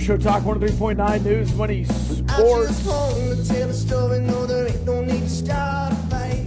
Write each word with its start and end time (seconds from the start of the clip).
Show 0.00 0.16
Talk 0.16 0.42
103.9 0.44 1.24
News, 1.24 1.52
Money, 1.54 1.84
Sports. 1.84 2.86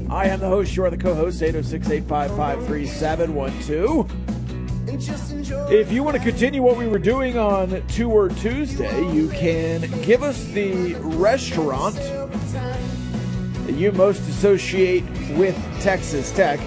I 0.10 0.26
am 0.26 0.40
the 0.40 0.48
host. 0.48 0.76
You 0.76 0.86
are 0.86 0.90
the 0.90 0.98
co-host. 0.98 1.42
806-855-3712. 1.42 4.10
If 5.72 5.92
you 5.92 6.04
want 6.04 6.18
to 6.18 6.24
continue 6.24 6.62
what 6.62 6.78
we 6.78 6.88
were 6.88 6.98
doing 6.98 7.38
on 7.38 7.84
Word 8.00 8.36
Tuesday, 8.38 9.14
you 9.14 9.28
can 9.30 9.82
give 10.02 10.24
us 10.24 10.44
the 10.46 10.96
restaurant 10.96 11.96
that 11.96 13.74
you 13.76 13.92
most 13.92 14.22
associate 14.30 15.04
with 15.38 15.56
Texas 15.82 16.32
Tech. 16.32 16.60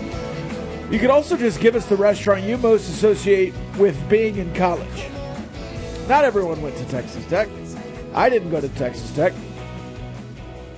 You 0.90 0.98
could 0.98 1.10
also 1.10 1.34
just 1.36 1.60
give 1.60 1.76
us 1.76 1.86
the 1.86 1.96
restaurant 1.96 2.42
you 2.44 2.58
most 2.58 2.90
associate 2.90 3.54
with 3.78 3.96
being 4.08 4.36
in 4.36 4.52
college. 4.54 5.08
Not 6.08 6.24
everyone 6.24 6.60
went 6.60 6.76
to 6.76 6.84
Texas 6.86 7.24
Tech. 7.26 7.48
I 8.14 8.28
didn't 8.28 8.50
go 8.50 8.60
to 8.60 8.68
Texas 8.70 9.10
Tech. 9.12 9.32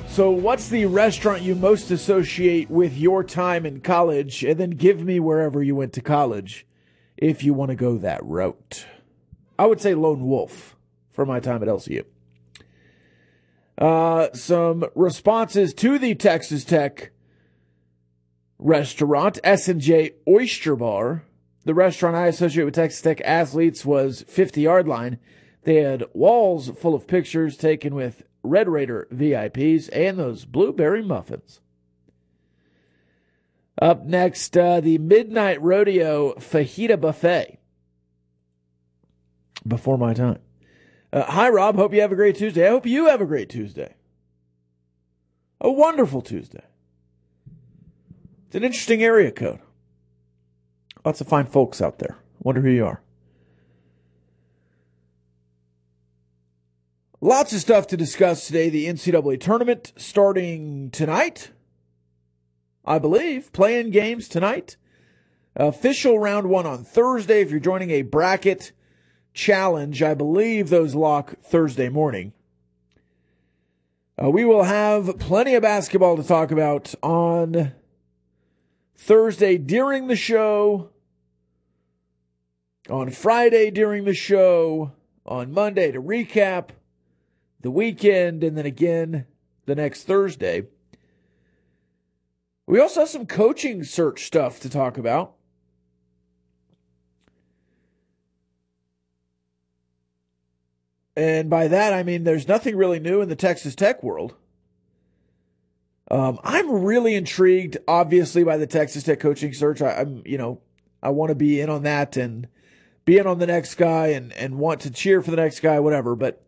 So, 0.09 0.31
what's 0.31 0.69
the 0.69 0.87
restaurant 0.87 1.43
you 1.43 1.55
most 1.55 1.91
associate 1.91 2.71
with 2.71 2.97
your 2.97 3.25
time 3.25 3.67
in 3.67 3.81
college? 3.81 4.45
And 4.45 4.59
then 4.59 4.71
give 4.71 5.05
me 5.05 5.19
wherever 5.19 5.63
you 5.63 5.75
went 5.75 5.93
to 5.95 6.01
college 6.01 6.67
if 7.17 7.43
you 7.43 7.53
want 7.53 7.71
to 7.71 7.75
go 7.75 7.99
that 7.99 8.25
route. 8.25 8.87
I 9.59 9.67
would 9.67 9.81
say 9.81 9.95
Lone 9.95 10.27
Wolf 10.27 10.77
for 11.11 11.27
my 11.27 11.41
time 11.41 11.63
at 11.63 11.69
LCU. 11.69 12.05
Uh, 13.77 14.29
some 14.33 14.85
responses 14.95 15.75
to 15.75 15.99
the 15.99 16.15
Texas 16.15 16.65
Tech 16.65 17.11
restaurant, 18.59 19.39
S&J 19.43 20.13
Oyster 20.29 20.77
Bar. 20.77 21.25
The 21.67 21.75
restaurant 21.75 22.15
I 22.15 22.29
associate 22.29 22.63
with 22.63 22.77
Texas 22.77 23.03
Tech 23.03 23.21
athletes 23.23 23.85
was 23.85 24.23
50 24.29 24.61
Yard 24.61 24.87
Line. 24.87 25.19
They 25.65 25.83
had 25.83 26.05
walls 26.15 26.71
full 26.71 26.95
of 26.95 27.09
pictures 27.09 27.57
taken 27.57 27.93
with 27.93 28.23
Red 28.45 28.69
Raider 28.69 29.09
VIPs 29.13 29.91
and 29.93 30.17
those 30.17 30.45
blueberry 30.45 31.03
muffins. 31.03 31.61
Up 33.83 34.05
next, 34.05 34.57
uh, 34.57 34.81
the 34.81 34.99
Midnight 34.99 35.61
Rodeo 35.61 36.35
Fajita 36.35 37.01
Buffet. 37.01 37.59
Before 39.67 39.99
my 39.99 40.15
time. 40.15 40.39
Uh, 41.13 41.25
hi, 41.25 41.49
Rob. 41.49 41.75
Hope 41.75 41.93
you 41.93 42.01
have 42.01 42.13
a 42.13 42.17
great 42.17 42.37
Tuesday. 42.37 42.65
I 42.65 42.71
hope 42.71 42.87
you 42.87 43.07
have 43.07 43.21
a 43.21 43.27
great 43.27 43.49
Tuesday. 43.49 43.97
A 45.61 45.73
wonderful 45.73 46.23
Tuesday. 46.23 46.63
It's 48.47 48.55
an 48.55 48.63
interesting 48.63 49.03
area 49.03 49.33
code. 49.33 49.59
Lots 51.07 51.21
of 51.21 51.29
fine 51.29 51.47
folks 51.47 51.81
out 51.81 52.01
there. 52.01 52.17
Wonder 52.43 52.63
who 52.63 52.69
you 52.69 52.85
are. 52.85 53.01
Lots 57.21 57.53
of 57.53 57.61
stuff 57.61 57.87
to 57.87 57.97
discuss 57.97 58.45
today. 58.45 58.69
The 58.71 58.87
NCAA 58.87 59.41
tournament 59.41 59.93
starting 59.97 60.91
tonight, 60.91 61.53
I 62.85 62.99
believe. 62.99 63.53
Playing 63.53 63.91
games 63.91 64.27
tonight. 64.27 64.77
Official 65.55 66.19
round 66.19 66.49
one 66.49 66.67
on 66.67 66.83
Thursday. 66.83 67.41
If 67.41 67.53
you're 67.53 67.61
joining 67.61 67.93
a 67.93 68.03
bracket 68.03 68.73
challenge, 69.33 70.03
I 70.03 70.15
believe 70.15 70.71
those 70.71 70.97
lock 70.97 71.39
Thursday 71.41 71.89
morning. 71.89 72.33
Uh, 74.21 74.29
we 74.29 74.45
will 74.45 74.65
have 74.65 75.21
plenty 75.21 75.55
of 75.55 75.63
basketball 75.63 76.17
to 76.17 76.25
talk 76.25 76.51
about 76.51 76.97
on 77.01 77.75
Thursday 78.97 79.57
during 79.57 80.09
the 80.09 80.17
show, 80.17 80.91
on 82.91 83.11
Friday 83.11 83.71
during 83.71 84.05
the 84.05 84.15
show, 84.15 84.93
on 85.25 85.53
Monday 85.53 85.93
to 85.93 86.01
recap 86.01 86.71
the 87.61 87.71
weekend, 87.71 88.45
and 88.45 88.57
then 88.57 88.67
again 88.67 89.27
the 89.67 89.75
next 89.75 90.05
Thursday. 90.05 90.65
We 92.67 92.81
also 92.81 93.01
have 93.01 93.09
some 93.09 93.27
coaching 93.27 93.85
search 93.85 94.25
stuff 94.25 94.61
to 94.61 94.71
talk 94.71 94.99
about. 94.99 95.35
And 101.17 101.49
by 101.49 101.69
that, 101.69 101.93
I 101.93 102.03
mean 102.03 102.25
there's 102.25 102.47
nothing 102.47 102.77
really 102.77 103.01
new 103.01 103.23
in 103.23 103.29
the 103.29 103.37
Texas 103.37 103.75
Tech 103.75 104.03
world. 104.03 104.35
Um, 106.09 106.39
I'm 106.45 106.71
really 106.71 107.15
intrigued, 107.15 107.79
obviously, 107.89 108.45
by 108.45 108.59
the 108.59 108.67
Texas 108.67 109.03
Tech 109.03 109.19
coaching 109.19 109.53
search. 109.53 109.83
I, 109.83 110.03
am 110.03 110.23
you 110.25 110.39
know, 110.39 110.61
I 111.03 111.11
want 111.11 111.31
to 111.31 111.35
be 111.35 111.61
in 111.61 111.71
on 111.71 111.83
that 111.83 112.17
and 112.17 112.47
be 113.07 113.17
in 113.17 113.27
on 113.27 113.39
the 113.39 113.47
next 113.47 113.77
guy 113.77 114.09
and, 114.09 114.33
and 114.35 114.59
want 114.59 114.83
to 114.83 114.91
cheer 114.91 115.23
for 115.23 115.31
the 115.31 115.39
next 115.39 115.61
guy, 115.61 115.81
whatever. 115.81 116.15
But 116.15 116.45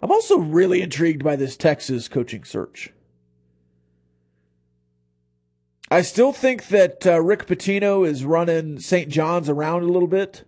I'm 0.00 0.10
also 0.10 0.38
really 0.38 0.80
intrigued 0.80 1.22
by 1.22 1.36
this 1.36 1.56
Texas 1.56 2.08
coaching 2.08 2.44
search. 2.44 2.94
I 5.90 6.02
still 6.02 6.32
think 6.32 6.68
that 6.68 7.04
uh, 7.04 7.20
Rick 7.20 7.46
Pitino 7.46 8.06
is 8.06 8.24
running 8.24 8.78
St. 8.78 9.10
John's 9.10 9.48
around 9.48 9.82
a 9.82 9.88
little 9.88 10.08
bit. 10.08 10.44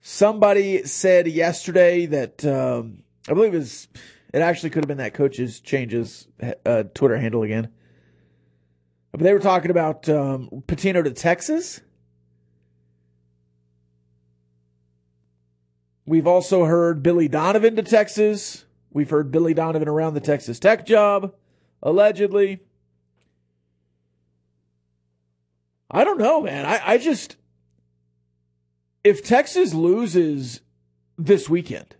Somebody 0.00 0.84
said 0.84 1.26
yesterday 1.26 2.06
that 2.06 2.44
um, 2.44 3.02
I 3.28 3.34
believe 3.34 3.54
it 3.54 3.58
was 3.58 3.88
it 4.32 4.40
actually 4.40 4.70
could 4.70 4.84
have 4.84 4.88
been 4.88 4.98
that 4.98 5.14
coach's 5.14 5.60
changes 5.60 6.28
uh, 6.64 6.84
Twitter 6.94 7.16
handle 7.18 7.42
again. 7.42 7.68
But 9.10 9.20
they 9.20 9.32
were 9.32 9.40
talking 9.40 9.70
about 9.70 10.08
um, 10.08 10.48
Pitino 10.66 11.04
to 11.04 11.10
Texas. 11.10 11.80
We've 16.04 16.26
also 16.26 16.64
heard 16.64 17.02
Billy 17.02 17.28
Donovan 17.28 17.76
to 17.76 17.82
Texas. 17.82 18.64
We've 18.90 19.10
heard 19.10 19.30
Billy 19.30 19.54
Donovan 19.54 19.88
around 19.88 20.14
the 20.14 20.20
Texas 20.20 20.58
Tech 20.58 20.84
job, 20.84 21.34
allegedly. 21.82 22.60
I 25.90 26.04
don't 26.04 26.18
know, 26.18 26.42
man. 26.42 26.66
I, 26.66 26.80
I 26.84 26.98
just. 26.98 27.36
If 29.04 29.24
Texas 29.24 29.74
loses 29.74 30.60
this 31.18 31.48
weekend, 31.48 31.96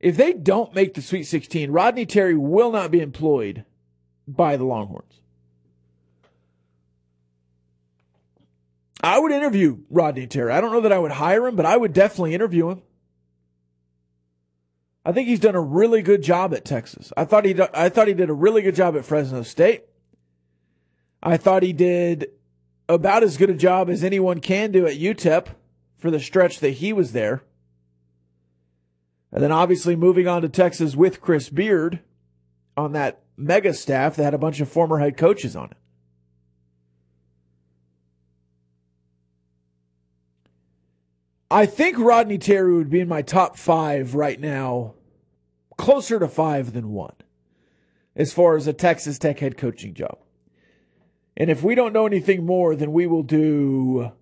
if 0.00 0.16
they 0.16 0.32
don't 0.32 0.74
make 0.74 0.94
the 0.94 1.02
Sweet 1.02 1.24
16, 1.24 1.70
Rodney 1.70 2.06
Terry 2.06 2.36
will 2.36 2.70
not 2.70 2.90
be 2.90 3.00
employed 3.00 3.64
by 4.26 4.56
the 4.56 4.64
Longhorns. 4.64 5.20
I 9.02 9.18
would 9.18 9.32
interview 9.32 9.78
Rodney 9.90 10.26
Terry. 10.26 10.52
I 10.52 10.60
don't 10.60 10.72
know 10.72 10.80
that 10.80 10.92
I 10.92 10.98
would 10.98 11.12
hire 11.12 11.46
him, 11.46 11.56
but 11.56 11.66
I 11.66 11.76
would 11.76 11.92
definitely 11.92 12.34
interview 12.34 12.68
him. 12.70 12.82
I 15.04 15.12
think 15.12 15.28
he's 15.28 15.40
done 15.40 15.54
a 15.54 15.60
really 15.60 16.02
good 16.02 16.22
job 16.22 16.52
at 16.52 16.64
Texas. 16.64 17.12
I 17.16 17.24
thought 17.24 17.44
he 17.44 17.54
I 17.72 17.88
thought 17.88 18.08
he 18.08 18.14
did 18.14 18.28
a 18.28 18.34
really 18.34 18.62
good 18.62 18.74
job 18.74 18.96
at 18.96 19.04
Fresno 19.04 19.42
State. 19.42 19.84
I 21.22 21.36
thought 21.36 21.62
he 21.62 21.72
did 21.72 22.28
about 22.88 23.22
as 23.22 23.36
good 23.36 23.50
a 23.50 23.54
job 23.54 23.88
as 23.88 24.04
anyone 24.04 24.40
can 24.40 24.72
do 24.72 24.86
at 24.86 24.98
UTEP 24.98 25.48
for 25.96 26.10
the 26.10 26.20
stretch 26.20 26.60
that 26.60 26.70
he 26.70 26.92
was 26.92 27.12
there. 27.12 27.42
And 29.32 29.42
then 29.42 29.52
obviously 29.52 29.94
moving 29.94 30.26
on 30.26 30.42
to 30.42 30.48
Texas 30.48 30.96
with 30.96 31.20
Chris 31.20 31.48
Beard 31.48 32.00
on 32.76 32.92
that 32.92 33.22
mega 33.36 33.74
staff 33.74 34.16
that 34.16 34.24
had 34.24 34.34
a 34.34 34.38
bunch 34.38 34.60
of 34.60 34.68
former 34.68 34.98
head 34.98 35.16
coaches 35.16 35.54
on 35.54 35.70
it. 35.70 35.76
I 41.50 41.64
think 41.64 41.98
Rodney 41.98 42.38
Terry 42.38 42.74
would 42.74 42.90
be 42.90 43.00
in 43.00 43.08
my 43.08 43.22
top 43.22 43.56
five 43.56 44.14
right 44.14 44.38
now, 44.38 44.94
closer 45.76 46.18
to 46.18 46.28
five 46.28 46.74
than 46.74 46.90
one, 46.90 47.14
as 48.14 48.32
far 48.32 48.56
as 48.56 48.66
a 48.66 48.72
Texas 48.74 49.18
Tech 49.18 49.38
head 49.38 49.56
coaching 49.56 49.94
job. 49.94 50.18
And 51.36 51.50
if 51.50 51.62
we 51.62 51.74
don't 51.74 51.92
know 51.92 52.04
anything 52.04 52.44
more, 52.44 52.76
then 52.76 52.92
we 52.92 53.06
will 53.06 53.22
do 53.22 54.12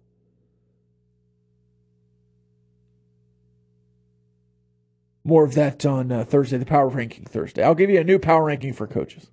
more 5.24 5.44
of 5.44 5.54
that 5.54 5.84
on 5.84 6.12
uh, 6.12 6.24
Thursday, 6.24 6.58
the 6.58 6.64
power 6.64 6.88
ranking 6.88 7.24
Thursday. 7.24 7.64
I'll 7.64 7.74
give 7.74 7.90
you 7.90 8.00
a 8.00 8.04
new 8.04 8.20
power 8.20 8.44
ranking 8.44 8.72
for 8.72 8.86
coaches. 8.86 9.28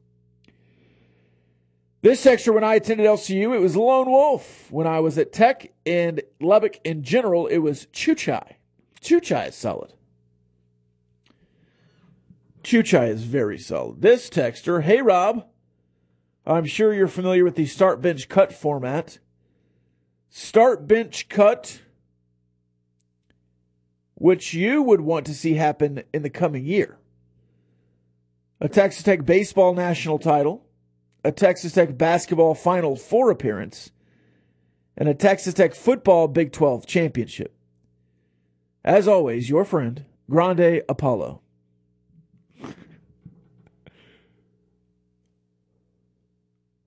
This 2.03 2.19
sector, 2.19 2.51
when 2.51 2.65
I 2.65 2.75
attended 2.75 3.07
LCU, 3.07 3.55
it 3.55 3.59
was 3.59 3.77
Lone 3.77 4.11
Wolf. 4.11 4.69
When 4.69 4.85
I 4.85 5.00
was 5.00 5.17
at 5.17 5.31
Tech 5.31 5.71
and 5.85 6.21
Lubbock 6.41 6.81
in 6.83 7.01
general, 7.01 7.47
it 7.47 7.59
was 7.59 7.88
Chuchai. 7.94 8.55
Chuchai 9.00 9.47
is 9.47 9.55
solid. 9.55 9.94
Chuchai 12.61 13.07
is 13.07 13.23
very 13.23 13.57
solid. 13.57 14.01
This 14.01 14.29
texter, 14.29 14.83
hey 14.83 15.01
Rob, 15.01 15.47
I'm 16.45 16.65
sure 16.65 16.94
you're 16.94 17.07
familiar 17.07 17.45
with 17.45 17.55
the 17.55 17.65
start 17.65 18.01
bench 18.01 18.27
cut 18.27 18.51
format. 18.51 19.19
Start 20.29 20.85
bench 20.85 21.29
cut 21.29 21.83
which 24.15 24.53
you 24.53 24.81
would 24.81 25.01
want 25.01 25.25
to 25.25 25.33
see 25.33 25.53
happen 25.53 26.03
in 26.13 26.21
the 26.21 26.29
coming 26.29 26.65
year. 26.65 26.97
A 28.59 28.67
Texas 28.67 29.03
Tech 29.03 29.25
baseball 29.25 29.73
national 29.73 30.19
title, 30.19 30.62
a 31.23 31.31
Texas 31.31 31.73
Tech 31.73 31.97
basketball 31.97 32.55
Final 32.55 32.95
Four 32.95 33.31
appearance, 33.31 33.91
and 34.97 35.07
a 35.07 35.13
Texas 35.13 35.53
Tech 35.53 35.73
football 35.73 36.27
Big 36.27 36.51
12 36.51 36.85
championship. 36.85 37.55
As 38.83 39.07
always, 39.07 39.49
your 39.49 39.65
friend, 39.65 40.05
Grande 40.29 40.81
Apollo. 40.89 41.41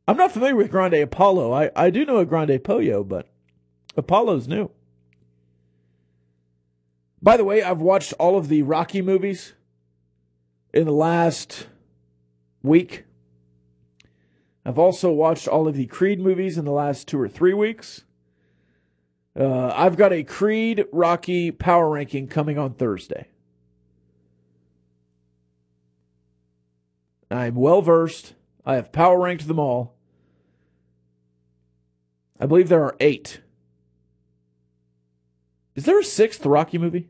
I'm 0.09 0.17
not 0.17 0.31
familiar 0.31 0.55
with 0.55 0.71
Grande 0.71 0.95
Apollo. 0.95 1.53
I, 1.53 1.71
I 1.75 1.91
do 1.91 2.05
know 2.05 2.19
a 2.19 2.27
Grande 2.27 2.63
Pollo, 2.63 3.03
but 3.03 3.29
Apollo's 3.97 4.47
new. 4.47 4.71
By 7.21 7.37
the 7.37 7.45
way, 7.45 7.63
I've 7.63 7.81
watched 7.81 8.13
all 8.21 8.39
of 8.39 8.49
the 8.49 8.63
Rocky 8.63 9.03
movies 9.03 9.55
in 10.73 10.85
the 10.85 10.93
last 10.93 11.67
week. 12.63 13.05
I've 14.67 14.81
also 14.81 15.13
watched 15.13 15.47
all 15.47 15.69
of 15.69 15.77
the 15.77 15.87
Creed 15.87 16.19
movies 16.19 16.59
in 16.59 16.65
the 16.65 16.73
last 16.73 17.07
two 17.07 17.21
or 17.21 17.29
three 17.29 17.55
weeks. 17.55 18.03
Uh, 19.39 19.69
I've 19.69 19.97
got 19.97 20.13
a 20.13 20.25
Creed 20.25 20.87
Rocky 20.91 21.53
power 21.53 21.89
ranking 21.89 22.27
coming 22.27 22.59
on 22.59 22.75
Thursday. 22.75 23.29
I'm 27.31 27.55
well 27.55 27.81
versed. 27.81 28.35
I 28.65 28.75
have 28.75 28.91
power 28.91 29.21
ranked 29.21 29.47
them 29.47 29.61
all. 29.61 29.95
I 32.41 32.47
believe 32.47 32.69
there 32.69 32.83
are 32.83 32.97
eight. 32.99 33.43
Is 35.77 35.85
there 35.85 36.01
a 36.01 36.05
sixth 36.05 36.45
Rocky 36.45 36.77
movie? 36.77 37.09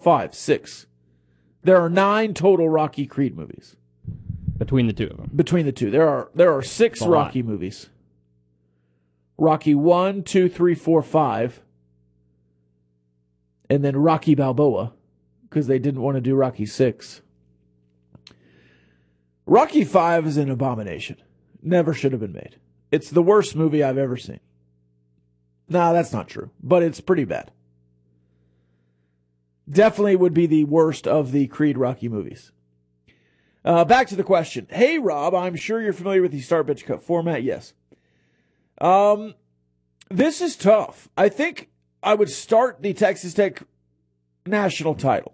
five, 0.00 0.34
six. 0.34 0.86
There 1.62 1.78
are 1.78 1.90
nine 1.90 2.32
total 2.32 2.70
Rocky 2.70 3.06
Creed 3.06 3.36
movies 3.36 3.76
between 4.56 4.86
the 4.86 4.92
two 4.92 5.06
of 5.06 5.16
them. 5.16 5.30
Between 5.34 5.66
the 5.66 5.72
two, 5.72 5.90
there 5.90 6.08
are 6.08 6.30
there 6.34 6.52
are 6.52 6.62
six 6.62 7.00
Rocky 7.02 7.42
lot. 7.42 7.48
movies. 7.48 7.88
Rocky 9.36 9.74
one, 9.74 10.22
two, 10.22 10.48
three, 10.48 10.74
four, 10.74 11.02
five, 11.02 11.60
and 13.68 13.84
then 13.84 13.96
Rocky 13.96 14.34
Balboa 14.34 14.92
because 15.42 15.66
they 15.66 15.78
didn't 15.78 16.02
want 16.02 16.16
to 16.16 16.20
do 16.20 16.34
Rocky 16.34 16.66
six. 16.66 17.20
Rocky 19.46 19.84
five 19.84 20.26
is 20.26 20.36
an 20.36 20.50
abomination. 20.50 21.16
Never 21.62 21.92
should 21.92 22.12
have 22.12 22.20
been 22.20 22.32
made. 22.32 22.56
It's 22.90 23.10
the 23.10 23.22
worst 23.22 23.56
movie 23.56 23.82
I've 23.82 23.98
ever 23.98 24.16
seen. 24.16 24.40
Nah, 25.68 25.92
that's 25.92 26.12
not 26.12 26.28
true, 26.28 26.50
but 26.62 26.82
it's 26.82 27.00
pretty 27.00 27.24
bad 27.24 27.50
definitely 29.68 30.16
would 30.16 30.34
be 30.34 30.46
the 30.46 30.64
worst 30.64 31.06
of 31.06 31.32
the 31.32 31.46
Creed 31.46 31.78
Rocky 31.78 32.08
movies. 32.08 32.52
Uh, 33.64 33.84
back 33.84 34.08
to 34.08 34.16
the 34.16 34.24
question. 34.24 34.66
Hey, 34.70 34.98
Rob, 34.98 35.34
I'm 35.34 35.56
sure 35.56 35.80
you're 35.80 35.94
familiar 35.94 36.20
with 36.20 36.32
the 36.32 36.40
start 36.40 36.66
bench 36.66 36.84
cut 36.84 37.02
format. 37.02 37.42
Yes. 37.42 37.72
Um, 38.78 39.34
this 40.10 40.40
is 40.42 40.54
tough. 40.54 41.08
I 41.16 41.28
think 41.30 41.70
I 42.02 42.14
would 42.14 42.28
start 42.28 42.82
the 42.82 42.92
Texas 42.92 43.32
Tech 43.32 43.62
national 44.44 44.94
title. 44.94 45.32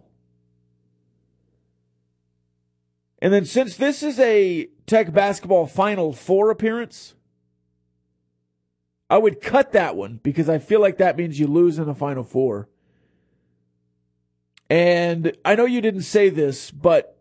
And 3.21 3.32
then 3.32 3.44
since 3.44 3.77
this 3.77 4.03
is 4.03 4.19
a 4.19 4.69
Tech 4.87 5.12
basketball 5.12 5.67
Final 5.67 6.12
Four 6.12 6.50
appearance, 6.50 7.15
I 9.11 9.19
would 9.19 9.41
cut 9.41 9.73
that 9.73 9.97
one 9.97 10.21
because 10.23 10.49
I 10.49 10.59
feel 10.59 10.81
like 10.81 10.99
that 10.99 11.17
means 11.17 11.41
you 11.41 11.49
lose 11.49 11.79
in 11.79 11.87
the 11.87 11.94
Final 11.94 12.23
Four. 12.23 12.69
And 14.71 15.37
I 15.44 15.56
know 15.56 15.65
you 15.65 15.81
didn't 15.81 16.03
say 16.03 16.29
this, 16.29 16.71
but 16.71 17.19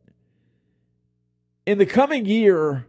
in 1.70 1.78
the 1.78 1.86
coming 1.86 2.26
year, 2.26 2.88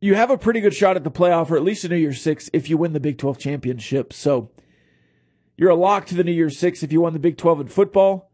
you 0.00 0.14
have 0.14 0.30
a 0.30 0.38
pretty 0.38 0.58
good 0.60 0.72
shot 0.72 0.96
at 0.96 1.04
the 1.04 1.10
playoff 1.10 1.50
or 1.50 1.58
at 1.58 1.62
least 1.62 1.84
a 1.84 1.90
New 1.90 1.96
Year's 1.96 2.22
Six 2.22 2.48
if 2.54 2.70
you 2.70 2.78
win 2.78 2.94
the 2.94 3.00
Big 3.00 3.18
12 3.18 3.36
championship. 3.36 4.14
So 4.14 4.50
you're 5.58 5.68
a 5.68 5.74
lock 5.74 6.06
to 6.06 6.14
the 6.14 6.24
New 6.24 6.32
Year's 6.32 6.58
Six 6.58 6.82
if 6.82 6.90
you 6.90 7.02
won 7.02 7.12
the 7.12 7.18
Big 7.18 7.36
12 7.36 7.60
in 7.60 7.68
football. 7.68 8.30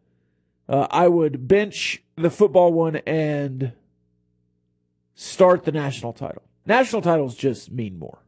Uh, 0.69 0.87
I 0.93 1.09
would 1.09 1.49
bench 1.49 2.05
the 2.15 2.31
football 2.31 2.73
one 2.73 2.97
and 3.05 3.73
start 5.17 5.65
the 5.65 5.73
national 5.73 6.13
title. 6.13 6.45
National 6.67 7.03
titles 7.03 7.35
just 7.35 7.73
mean 7.73 7.99
more. 7.99 8.23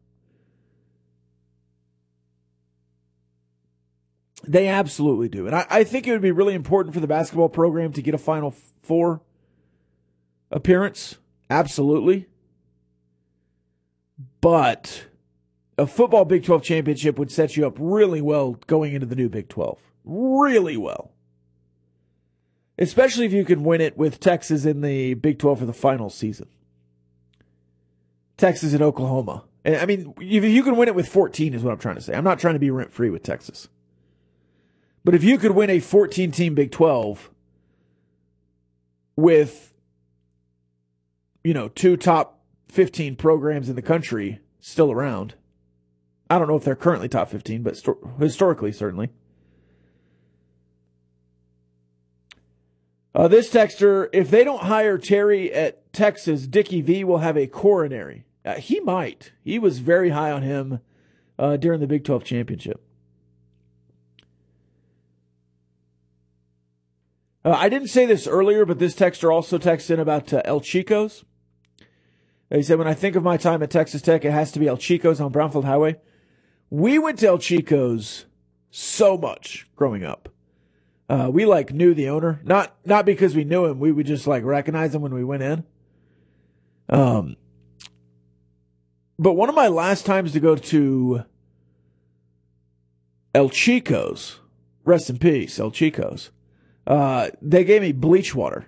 They 4.45 4.67
absolutely 4.67 5.29
do. 5.29 5.47
And 5.47 5.55
I, 5.55 5.65
I, 5.71 5.85
think 5.85 6.09
it 6.09 6.13
would 6.13 6.23
be 6.23 6.33
really 6.33 6.55
important 6.55 6.95
for 6.95 7.01
the 7.01 7.07
basketball 7.07 7.49
program 7.49 7.93
to 7.93 8.03
get 8.03 8.15
a 8.15 8.19
Final 8.19 8.53
Four 8.83 9.21
appearance. 10.51 11.19
Absolutely. 11.51 12.27
But 14.41 15.07
a 15.77 15.87
football 15.87 16.25
Big 16.25 16.45
12 16.45 16.63
championship 16.63 17.19
would 17.19 17.31
set 17.31 17.57
you 17.57 17.67
up 17.67 17.77
really 17.79 18.21
well 18.21 18.53
going 18.67 18.95
into 18.95 19.07
the 19.07 19.17
new 19.17 19.29
Big 19.29 19.49
12. 19.49 19.79
Really 20.05 20.77
well. 20.77 21.13
Especially 22.79 23.27
if 23.27 23.33
you 23.33 23.45
can 23.45 23.65
win 23.65 23.81
it 23.81 23.97
with 23.99 24.21
Texas 24.21 24.65
in 24.65 24.81
the 24.81 25.15
Big 25.15 25.39
12 25.39 25.61
for 25.61 25.67
the 25.67 25.73
final 25.73 26.11
season. 26.11 26.49
Texas 28.37 28.73
and 28.73 28.83
Oklahoma. 28.83 29.45
And 29.65 29.77
I 29.77 29.87
mean, 29.87 30.15
if 30.21 30.45
you 30.45 30.63
can 30.63 30.77
win 30.77 30.89
it 30.89 30.95
with 30.95 31.09
14 31.09 31.55
is 31.55 31.63
what 31.63 31.73
I'm 31.73 31.79
trying 31.79 31.97
to 31.97 32.01
say. 32.01 32.15
I'm 32.15 32.25
not 32.25 32.39
trying 32.39 32.55
to 32.55 32.61
be 32.61 32.71
rent 32.71 32.93
free 32.93 33.11
with 33.11 33.23
Texas. 33.23 33.69
But 35.05 35.15
if 35.15 35.25
you 35.25 35.39
could 35.39 35.53
win 35.53 35.71
a 35.71 35.81
14 35.81 36.31
team 36.31 36.55
Big 36.55 36.71
12 36.71 37.31
with, 39.17 39.68
you 41.49 41.55
know, 41.55 41.69
two 41.69 41.97
top 41.97 42.43
15 42.69 43.17
programs 43.17 43.71
in 43.71 43.75
the 43.75 43.81
country 43.81 44.39
still 44.61 44.93
around, 44.93 45.35
I 46.29 46.39
don't 46.39 46.47
know 46.47 46.57
if 46.57 46.65
they're 46.65 46.77
currently 46.77 47.09
top 47.09 47.31
15, 47.31 47.63
but 47.63 47.75
sto- 47.75 48.15
historically, 48.21 48.71
certainly. 48.71 49.09
Uh, 53.15 53.29
this 53.29 53.49
texter, 53.51 54.11
if 54.13 54.31
they 54.31 54.45
don't 54.45 54.65
hire 54.65 54.99
Terry 54.99 55.51
at 55.51 55.91
Texas, 55.95 56.47
Dickie 56.47 56.83
V 56.83 57.03
will 57.03 57.21
have 57.21 57.39
a 57.39 57.47
coronary. 57.47 58.27
Uh, 58.45 58.57
he 58.57 58.81
might. 58.81 59.33
He 59.43 59.59
was 59.59 59.79
very 59.79 60.11
high 60.11 60.31
on 60.31 60.43
him 60.43 60.81
uh, 61.39 61.57
during 61.57 61.81
the 61.81 61.87
Big 61.87 62.05
12 62.05 62.25
championship. 62.25 62.85
Uh, 67.43 67.57
I 67.59 67.71
didn't 67.71 67.89
say 67.89 68.05
this 68.05 68.27
earlier, 68.27 68.67
but 68.67 68.79
this 68.79 68.95
texter 68.95 69.33
also 69.33 69.57
texted 69.57 69.93
in 69.93 70.01
about 70.01 70.31
uh, 70.35 70.43
El 70.45 70.61
Chico's. 70.61 71.25
He 72.51 72.63
said, 72.63 72.79
when 72.79 72.89
I 72.89 72.95
think 72.95 73.15
of 73.15 73.23
my 73.23 73.37
time 73.37 73.63
at 73.63 73.71
Texas 73.71 74.01
Tech, 74.01 74.25
it 74.25 74.31
has 74.31 74.53
to 74.53 74.59
be 74.59 74.69
El 74.69 74.79
Chico's 74.79 75.21
on 75.21 75.33
Brownfield 75.33 75.65
Highway. 75.65 75.97
We 76.71 76.99
went 76.99 77.19
to 77.19 77.29
El 77.29 77.39
Chico's 77.39 78.25
so 78.71 79.19
much 79.19 79.69
growing 79.77 80.05
up. 80.05 80.29
Uh, 81.09 81.31
we 81.33 81.47
like 81.47 81.73
knew 81.73 81.95
the 81.95 82.09
owner, 82.09 82.41
not 82.45 82.77
not 82.85 83.07
because 83.07 83.35
we 83.35 83.43
knew 83.43 83.65
him. 83.65 83.81
We 83.81 83.93
would 83.93 84.07
just 84.07 84.27
like 84.27 84.45
recognize 84.45 84.95
him 84.95 85.01
when 85.01 85.15
we 85.15 85.25
went 85.25 85.43
in. 85.43 85.65
Um, 86.91 87.37
but 89.19 89.33
one 89.33 89.49
of 89.49 89.55
my 89.55 89.69
last 89.69 90.05
times 90.05 90.33
to 90.33 90.41
go 90.41 90.55
to 90.55 91.25
El 93.35 93.49
Chico's 93.49 94.41
Rest 94.89 95.11
in 95.11 95.19
peace, 95.19 95.61
El 95.61 95.71
Chicos. 95.71 96.31
Uh, 96.87 97.29
they 97.43 97.63
gave 97.63 97.83
me 97.83 97.93
bleach 97.93 98.35
water 98.35 98.65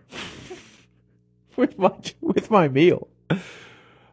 with 1.57 1.79
my 1.79 1.95
with 2.21 2.51
my 2.51 2.69
meal. 2.69 3.09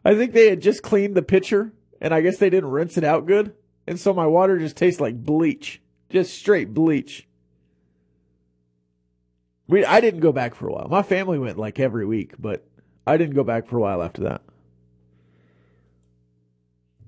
I 0.04 0.14
think 0.14 0.32
they 0.32 0.48
had 0.48 0.60
just 0.62 0.82
cleaned 0.82 1.16
the 1.16 1.22
pitcher, 1.22 1.72
and 2.00 2.14
I 2.14 2.20
guess 2.20 2.38
they 2.38 2.50
didn't 2.50 2.70
rinse 2.70 2.96
it 2.96 3.04
out 3.04 3.26
good, 3.26 3.54
and 3.86 3.98
so 3.98 4.12
my 4.12 4.26
water 4.26 4.58
just 4.58 4.76
tastes 4.76 5.00
like 5.00 5.22
bleach, 5.24 5.80
just 6.10 6.34
straight 6.34 6.72
bleach. 6.74 7.26
We 9.66 9.84
I 9.84 10.00
didn't 10.00 10.20
go 10.20 10.32
back 10.32 10.54
for 10.54 10.68
a 10.68 10.72
while. 10.72 10.88
My 10.88 11.02
family 11.02 11.38
went 11.38 11.58
like 11.58 11.78
every 11.78 12.06
week, 12.06 12.34
but 12.38 12.66
I 13.06 13.16
didn't 13.16 13.34
go 13.34 13.44
back 13.44 13.66
for 13.66 13.76
a 13.76 13.80
while 13.80 14.02
after 14.02 14.22
that. 14.22 14.42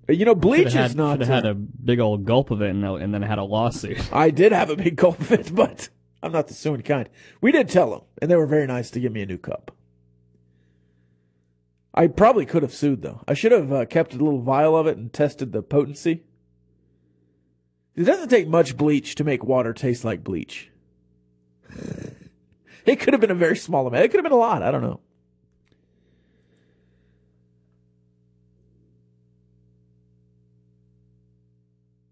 You 0.09 0.25
know, 0.25 0.35
bleach 0.35 0.73
Should've 0.73 0.75
is 0.75 0.91
had, 0.91 0.97
not. 0.97 1.13
should've 1.15 1.29
had 1.29 1.47
uh, 1.47 1.51
a 1.51 1.55
big 1.55 2.01
old 2.01 2.25
gulp 2.25 2.51
of 2.51 2.63
it 2.63 2.71
and, 2.71 2.85
and 2.85 3.15
then 3.15 3.23
had 3.23 3.39
a 3.39 3.45
lawsuit. 3.45 4.01
I 4.13 4.31
did 4.31 4.53
have 4.53 4.69
a 4.69 4.77
big 4.77 4.97
gulp 4.97 5.21
of 5.21 5.33
it, 5.33 5.55
but 5.55 5.89
I'm 6.23 6.33
not 6.33 6.49
the 6.49 6.55
suing 6.55 6.83
kind. 6.83 7.09
We 7.41 7.53
did 7.53 7.69
tell 7.69 7.91
them, 7.91 8.01
and 8.21 8.31
they 8.31 8.37
were 8.37 8.47
very 8.47 8.67
nice 8.67 8.91
to 8.91 9.01
give 9.01 9.13
me 9.13 9.23
a 9.23 9.27
new 9.27 9.39
cup. 9.39 9.71
I 11.93 12.07
probably 12.07 12.47
could 12.47 12.63
have 12.63 12.75
sued 12.75 13.03
though. 13.03 13.23
I 13.27 13.35
should 13.35 13.53
have 13.53 13.73
uh, 13.73 13.85
kept 13.87 14.15
a 14.15 14.19
little 14.19 14.41
vial 14.41 14.77
of 14.77 14.87
it 14.87 14.97
and 14.97 15.13
tested 15.13 15.53
the 15.53 15.63
potency. 15.63 16.25
It 17.97 18.05
doesn't 18.05 18.29
take 18.29 18.49
much 18.49 18.77
bleach 18.77 19.17
to 19.17 19.25
make 19.25 19.45
water 19.45 19.73
taste 19.73 20.05
like 20.05 20.25
bleach. 20.25 20.71
It 22.87 22.99
could 22.99 23.13
have 23.13 23.21
been 23.21 23.31
a 23.31 23.35
very 23.35 23.59
small 23.59 23.87
amount. 23.87 24.05
It 24.05 24.09
could 24.09 24.17
have 24.17 24.25
been 24.25 24.33
a 24.33 24.37
lot. 24.37 24.63
I 24.63 24.71
don't 24.71 24.81
know. 24.81 25.01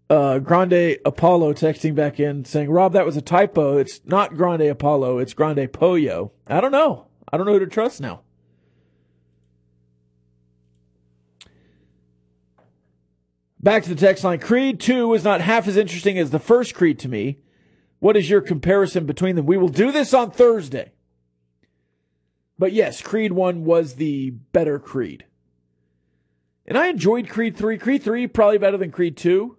uh, 0.09 0.39
Grande 0.39 0.97
Apollo 1.05 1.53
texting 1.53 1.93
back 1.93 2.19
in 2.19 2.43
saying, 2.45 2.69
Rob, 2.69 2.93
that 2.93 3.05
was 3.05 3.15
a 3.15 3.21
typo. 3.21 3.77
It's 3.77 4.01
not 4.05 4.35
Grande 4.35 4.63
Apollo, 4.63 5.19
it's 5.19 5.33
Grande 5.33 5.71
Pollo. 5.71 6.31
I 6.47 6.61
don't 6.61 6.71
know. 6.71 7.07
I 7.31 7.37
don't 7.37 7.45
know 7.45 7.53
who 7.53 7.59
to 7.59 7.67
trust 7.67 8.01
now. 8.01 8.21
Back 13.61 13.83
to 13.83 13.89
the 13.89 13.95
text 13.95 14.23
line. 14.23 14.39
Creed 14.39 14.79
2 14.79 15.13
is 15.13 15.23
not 15.23 15.41
half 15.41 15.67
as 15.67 15.75
interesting 15.75 16.17
as 16.17 16.31
the 16.31 16.39
first 16.39 16.73
Creed 16.73 16.97
to 16.99 17.09
me. 17.09 17.39
What 17.99 18.15
is 18.15 18.29
your 18.29 18.41
comparison 18.41 19.05
between 19.05 19.35
them? 19.35 19.45
We 19.45 19.57
will 19.57 19.67
do 19.67 19.91
this 19.91 20.13
on 20.13 20.31
Thursday. 20.31 20.93
But 22.57 22.71
yes, 22.71 23.01
Creed 23.01 23.33
1 23.33 23.65
was 23.65 23.95
the 23.95 24.31
better 24.31 24.79
Creed. 24.79 25.25
And 26.65 26.77
I 26.77 26.87
enjoyed 26.87 27.29
Creed 27.29 27.57
3. 27.57 27.77
Creed 27.77 28.03
3 28.03 28.27
probably 28.27 28.57
better 28.57 28.77
than 28.77 28.91
Creed 28.91 29.17
2. 29.17 29.57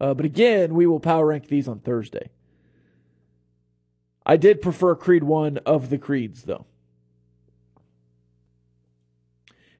Uh, 0.00 0.14
but 0.14 0.26
again, 0.26 0.74
we 0.74 0.86
will 0.86 1.00
power 1.00 1.26
rank 1.26 1.48
these 1.48 1.66
on 1.66 1.80
Thursday. 1.80 2.30
I 4.24 4.36
did 4.36 4.62
prefer 4.62 4.94
Creed 4.94 5.24
1 5.24 5.58
of 5.58 5.90
the 5.90 5.98
Creeds, 5.98 6.42
though. 6.42 6.66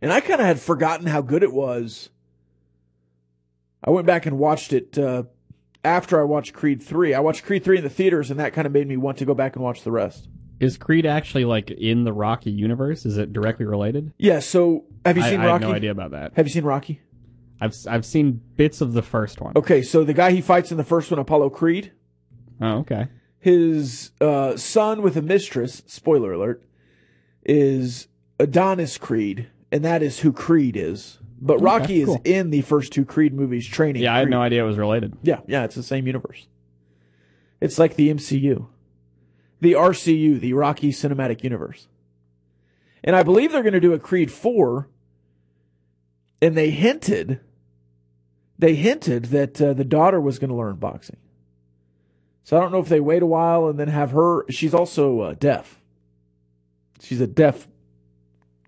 And 0.00 0.12
I 0.12 0.20
kind 0.20 0.40
of 0.40 0.46
had 0.46 0.58
forgotten 0.58 1.06
how 1.06 1.20
good 1.20 1.44
it 1.44 1.52
was. 1.52 2.10
I 3.84 3.90
went 3.90 4.06
back 4.06 4.26
and 4.26 4.38
watched 4.38 4.72
it 4.72 4.96
uh, 4.98 5.24
after 5.84 6.20
I 6.20 6.24
watched 6.24 6.52
Creed 6.52 6.82
3. 6.82 7.14
I 7.14 7.20
watched 7.20 7.44
Creed 7.44 7.64
3 7.64 7.78
in 7.78 7.84
the 7.84 7.90
theaters, 7.90 8.30
and 8.30 8.38
that 8.38 8.52
kind 8.52 8.66
of 8.66 8.72
made 8.72 8.86
me 8.88 8.96
want 8.96 9.18
to 9.18 9.24
go 9.24 9.34
back 9.34 9.56
and 9.56 9.64
watch 9.64 9.82
the 9.82 9.90
rest. 9.90 10.28
Is 10.60 10.76
Creed 10.78 11.04
actually 11.06 11.44
like 11.44 11.70
in 11.72 12.04
the 12.04 12.12
Rocky 12.12 12.50
universe? 12.52 13.04
Is 13.04 13.18
it 13.18 13.32
directly 13.32 13.66
related? 13.66 14.12
Yeah, 14.18 14.38
so 14.38 14.84
have 15.04 15.16
you 15.16 15.24
I, 15.24 15.30
seen 15.30 15.40
I 15.40 15.46
Rocky? 15.46 15.64
have 15.64 15.70
no 15.70 15.76
idea 15.76 15.90
about 15.90 16.12
that. 16.12 16.32
Have 16.36 16.46
you 16.46 16.52
seen 16.52 16.64
Rocky? 16.64 17.00
I've 17.60 17.74
I've 17.88 18.04
seen 18.06 18.40
bits 18.56 18.80
of 18.80 18.92
the 18.92 19.02
first 19.02 19.40
one. 19.40 19.52
Okay, 19.56 19.82
so 19.82 20.04
the 20.04 20.14
guy 20.14 20.30
he 20.32 20.40
fights 20.40 20.70
in 20.70 20.76
the 20.78 20.84
first 20.84 21.10
one, 21.10 21.18
Apollo 21.20 21.50
Creed, 21.50 21.92
Oh, 22.60 22.78
okay. 22.78 23.08
his 23.40 24.12
uh, 24.20 24.56
son 24.56 25.02
with 25.02 25.16
a 25.16 25.22
mistress, 25.22 25.82
spoiler 25.86 26.32
alert, 26.32 26.64
is 27.44 28.08
Adonis 28.38 28.98
Creed, 28.98 29.48
and 29.72 29.84
that 29.84 30.02
is 30.02 30.20
who 30.20 30.32
Creed 30.32 30.76
is. 30.76 31.18
But 31.44 31.58
Rocky 31.58 32.02
is 32.02 32.06
cool. 32.06 32.20
in 32.24 32.50
the 32.50 32.60
first 32.60 32.92
two 32.92 33.04
Creed 33.04 33.34
movies 33.34 33.66
training. 33.66 34.02
Yeah, 34.02 34.14
I 34.14 34.18
had 34.18 34.26
Creed. 34.26 34.30
no 34.30 34.40
idea 34.40 34.62
it 34.62 34.66
was 34.66 34.78
related. 34.78 35.14
Yeah, 35.22 35.40
yeah, 35.48 35.64
it's 35.64 35.74
the 35.74 35.82
same 35.82 36.06
universe. 36.06 36.46
It's 37.60 37.80
like 37.80 37.96
the 37.96 38.14
MCU, 38.14 38.68
the 39.60 39.72
RCU, 39.72 40.38
the 40.38 40.52
Rocky 40.52 40.92
Cinematic 40.92 41.42
Universe. 41.42 41.88
And 43.02 43.16
I 43.16 43.24
believe 43.24 43.50
they're 43.50 43.64
going 43.64 43.72
to 43.72 43.80
do 43.80 43.92
a 43.92 43.98
Creed 43.98 44.30
4, 44.30 44.88
and 46.40 46.56
they 46.56 46.70
hinted, 46.70 47.40
they 48.56 48.76
hinted 48.76 49.26
that 49.26 49.60
uh, 49.60 49.72
the 49.72 49.84
daughter 49.84 50.20
was 50.20 50.38
going 50.38 50.50
to 50.50 50.56
learn 50.56 50.76
boxing. 50.76 51.16
So 52.44 52.56
I 52.56 52.60
don't 52.60 52.70
know 52.70 52.78
if 52.78 52.88
they 52.88 53.00
wait 53.00 53.22
a 53.22 53.26
while 53.26 53.66
and 53.66 53.80
then 53.80 53.88
have 53.88 54.12
her. 54.12 54.44
She's 54.48 54.74
also 54.74 55.20
uh, 55.20 55.34
deaf. 55.34 55.80
She's 57.00 57.20
a 57.20 57.26
deaf 57.26 57.66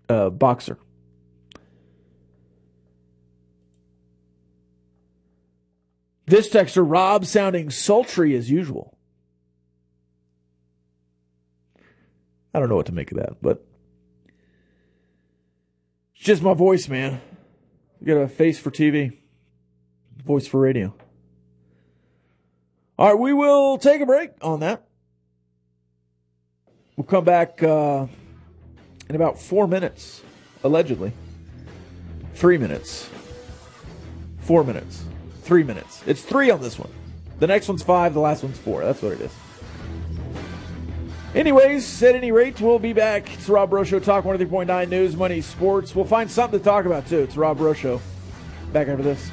uh, 0.09 0.29
boxer. 0.29 0.77
This 6.27 6.49
texter, 6.49 6.83
Rob, 6.85 7.25
sounding 7.25 7.69
sultry 7.69 8.35
as 8.35 8.49
usual. 8.49 8.97
I 12.53 12.59
don't 12.59 12.69
know 12.69 12.75
what 12.75 12.87
to 12.87 12.93
make 12.93 13.11
of 13.11 13.17
that, 13.17 13.41
but 13.41 13.65
it's 16.15 16.23
just 16.23 16.41
my 16.41 16.53
voice, 16.53 16.87
man. 16.87 17.21
You 17.99 18.07
got 18.07 18.21
a 18.21 18.27
face 18.27 18.57
for 18.57 18.71
TV, 18.71 19.17
voice 20.23 20.47
for 20.47 20.61
radio. 20.61 20.93
All 22.97 23.09
right, 23.09 23.19
we 23.19 23.33
will 23.33 23.77
take 23.77 24.01
a 24.01 24.05
break 24.05 24.31
on 24.41 24.61
that. 24.61 24.87
We'll 26.95 27.05
come 27.05 27.25
back 27.25 27.61
uh, 27.61 28.07
in 29.09 29.15
about 29.15 29.37
four 29.37 29.67
minutes, 29.67 30.23
allegedly. 30.63 31.11
Three 32.35 32.57
minutes. 32.57 33.09
Four 34.39 34.63
minutes. 34.63 35.03
Three 35.45 35.63
minutes. 35.63 36.01
It's 36.07 36.23
three 36.23 36.49
on 36.49 36.59
this 36.59 36.79
one. 36.79 36.89
The 37.37 37.45
next 37.45 37.67
one's 37.67 37.83
five, 37.83 38.15
the 38.15 38.19
last 38.19 38.41
one's 38.41 38.57
four. 38.57 38.83
That's 38.83 38.99
what 38.99 39.11
it 39.11 39.21
is. 39.21 39.31
Anyways, 41.35 42.01
at 42.01 42.15
any 42.15 42.31
rate, 42.31 42.59
we'll 42.59 42.79
be 42.79 42.93
back. 42.93 43.31
It's 43.31 43.47
Rob 43.47 43.69
Breaux 43.69 43.83
Show, 43.83 43.99
Talk 43.99 44.23
103.9 44.23 44.89
News, 44.89 45.15
Money, 45.15 45.41
Sports. 45.41 45.93
We'll 45.93 46.05
find 46.05 46.31
something 46.31 46.57
to 46.57 46.65
talk 46.65 46.85
about, 46.85 47.05
too. 47.05 47.19
It's 47.19 47.37
Rob 47.37 47.57
Breaux 47.57 47.73
Show. 47.73 48.01
Back 48.73 48.87
after 48.87 49.03
this. 49.03 49.29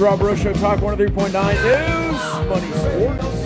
Rob 0.00 0.18
Breaux 0.18 0.34
Show, 0.34 0.54
Talk 0.54 0.78
103.9 0.80 1.30
News, 1.62 2.20
Money, 2.48 2.70
Sports. 2.72 3.40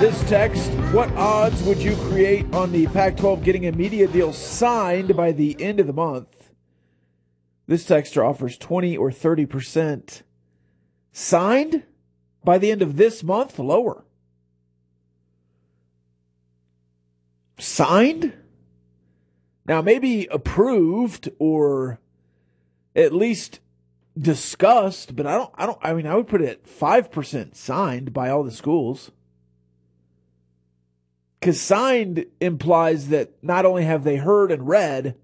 This 0.00 0.28
text, 0.28 0.70
what 0.92 1.10
odds 1.14 1.60
would 1.64 1.78
you 1.78 1.96
create 2.08 2.46
on 2.54 2.70
the 2.70 2.86
Pac 2.88 3.16
12 3.16 3.42
getting 3.42 3.66
a 3.66 3.72
media 3.72 4.06
deal 4.06 4.32
signed 4.32 5.16
by 5.16 5.32
the 5.32 5.60
end 5.60 5.80
of 5.80 5.88
the 5.88 5.92
month? 5.92 6.50
This 7.66 7.84
texter 7.84 8.24
offers 8.24 8.56
20 8.56 8.96
or 8.96 9.10
30% 9.10 10.22
signed 11.10 11.82
by 12.44 12.58
the 12.58 12.70
end 12.70 12.82
of 12.82 12.96
this 12.96 13.24
month, 13.24 13.58
lower. 13.58 14.04
Signed? 17.58 18.32
Now, 19.66 19.82
maybe 19.82 20.26
approved 20.30 21.28
or 21.38 21.98
at 22.94 23.12
least 23.12 23.60
discussed, 24.18 25.16
but 25.16 25.26
I 25.26 25.36
don't, 25.36 25.50
I 25.56 25.66
don't, 25.66 25.78
I 25.82 25.92
mean, 25.92 26.06
I 26.06 26.14
would 26.14 26.28
put 26.28 26.40
it 26.40 26.48
at 26.48 26.64
5% 26.64 27.56
signed 27.56 28.12
by 28.12 28.30
all 28.30 28.44
the 28.44 28.50
schools. 28.50 29.10
Because 31.40 31.60
signed 31.60 32.26
implies 32.40 33.08
that 33.08 33.32
not 33.42 33.66
only 33.66 33.84
have 33.84 34.04
they 34.04 34.16
heard 34.16 34.50
and 34.50 34.66
read 34.66 35.16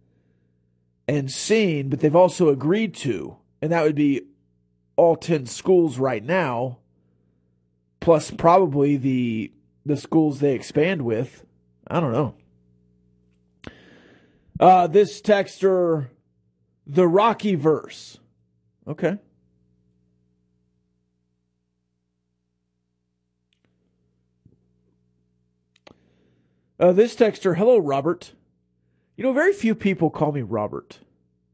and 1.09 1.31
seen, 1.31 1.89
but 1.89 2.01
they've 2.01 2.15
also 2.15 2.49
agreed 2.49 2.95
to. 2.97 3.37
And 3.61 3.73
that 3.73 3.83
would 3.83 3.95
be 3.95 4.23
all 4.97 5.17
10 5.17 5.47
schools 5.47 5.99
right 5.99 6.23
now, 6.23 6.79
plus 8.01 8.31
probably 8.31 8.97
the 8.97 9.53
the 9.85 9.97
schools 9.97 10.39
they 10.39 10.55
expand 10.55 11.03
with. 11.03 11.45
I 11.89 11.99
don't 11.99 12.13
know. 12.13 12.35
Uh, 14.63 14.87
this 14.87 15.21
texter, 15.21 16.07
the 16.87 17.09
Rocky 17.09 17.57
verse. 17.57 18.21
Okay. 18.87 19.19
Uh, 26.79 26.93
this 26.93 27.17
texter, 27.17 27.57
hello, 27.57 27.77
Robert. 27.77 28.35
You 29.17 29.25
know, 29.25 29.33
very 29.33 29.53
few 29.53 29.75
people 29.75 30.11
call 30.11 30.31
me 30.31 30.43
Robert. 30.43 31.01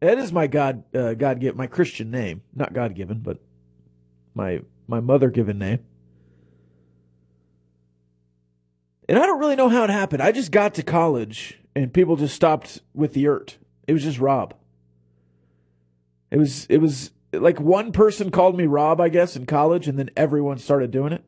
That 0.00 0.18
is 0.18 0.30
my 0.30 0.46
God, 0.46 0.84
uh, 0.94 1.14
God 1.14 1.40
given, 1.40 1.56
my 1.56 1.66
Christian 1.66 2.10
name, 2.10 2.42
not 2.54 2.74
God 2.74 2.94
given, 2.94 3.20
but 3.20 3.38
my 4.34 4.60
my 4.86 5.00
mother 5.00 5.30
given 5.30 5.58
name. 5.58 5.78
And 9.08 9.18
I 9.18 9.24
don't 9.24 9.40
really 9.40 9.56
know 9.56 9.70
how 9.70 9.84
it 9.84 9.90
happened. 9.90 10.22
I 10.22 10.32
just 10.32 10.52
got 10.52 10.74
to 10.74 10.82
college 10.82 11.58
and 11.74 11.92
people 11.92 12.16
just 12.16 12.34
stopped 12.34 12.82
with 12.94 13.14
the 13.14 13.26
ert. 13.26 13.56
It 13.86 13.92
was 13.92 14.02
just 14.02 14.18
Rob. 14.18 14.54
It 16.30 16.36
was 16.36 16.66
it 16.68 16.78
was 16.78 17.12
like 17.32 17.60
one 17.60 17.92
person 17.92 18.30
called 18.30 18.56
me 18.56 18.66
Rob, 18.66 19.00
I 19.00 19.08
guess, 19.08 19.36
in 19.36 19.46
college, 19.46 19.88
and 19.88 19.98
then 19.98 20.10
everyone 20.16 20.58
started 20.58 20.90
doing 20.90 21.12
it. 21.12 21.24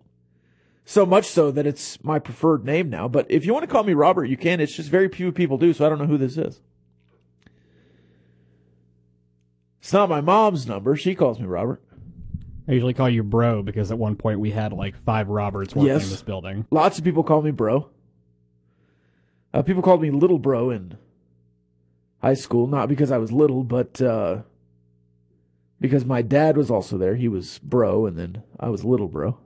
So 0.84 1.06
much 1.06 1.26
so 1.26 1.50
that 1.52 1.66
it's 1.66 2.02
my 2.02 2.18
preferred 2.18 2.64
name 2.64 2.90
now. 2.90 3.06
But 3.06 3.26
if 3.30 3.46
you 3.46 3.52
want 3.52 3.62
to 3.62 3.72
call 3.72 3.84
me 3.84 3.94
Robert, 3.94 4.24
you 4.26 4.36
can. 4.36 4.60
It's 4.60 4.74
just 4.74 4.90
very 4.90 5.08
few 5.08 5.32
people 5.32 5.56
do, 5.56 5.72
so 5.72 5.86
I 5.86 5.88
don't 5.88 5.98
know 5.98 6.06
who 6.06 6.18
this 6.18 6.36
is. 6.36 6.60
It's 9.80 9.92
not 9.92 10.08
my 10.08 10.20
mom's 10.20 10.66
number. 10.66 10.96
She 10.96 11.14
calls 11.14 11.38
me 11.38 11.46
Robert. 11.46 11.82
I 12.68 12.72
usually 12.72 12.94
call 12.94 13.08
you 13.08 13.22
bro 13.22 13.62
because 13.62 13.90
at 13.90 13.98
one 13.98 14.16
point 14.16 14.40
we 14.40 14.50
had 14.50 14.72
like 14.72 14.96
five 14.96 15.28
Roberts 15.28 15.74
working 15.74 15.88
Yes. 15.92 16.04
in 16.04 16.10
this 16.10 16.22
building. 16.22 16.66
Lots 16.70 16.98
of 16.98 17.04
people 17.04 17.24
call 17.24 17.42
me 17.42 17.50
bro. 17.50 17.88
Uh, 19.52 19.62
people 19.62 19.82
called 19.82 20.00
me 20.02 20.10
little 20.10 20.38
bro 20.38 20.70
in 20.70 20.96
high 22.22 22.34
school, 22.34 22.66
not 22.68 22.88
because 22.88 23.10
I 23.10 23.18
was 23.18 23.32
little, 23.32 23.64
but 23.64 24.00
uh, 24.00 24.42
because 25.80 26.04
my 26.04 26.22
dad 26.22 26.56
was 26.56 26.70
also 26.70 26.96
there. 26.96 27.16
He 27.16 27.26
was 27.28 27.58
bro, 27.58 28.06
and 28.06 28.16
then 28.16 28.42
I 28.60 28.68
was 28.68 28.84
little 28.84 29.08
bro. 29.08 29.38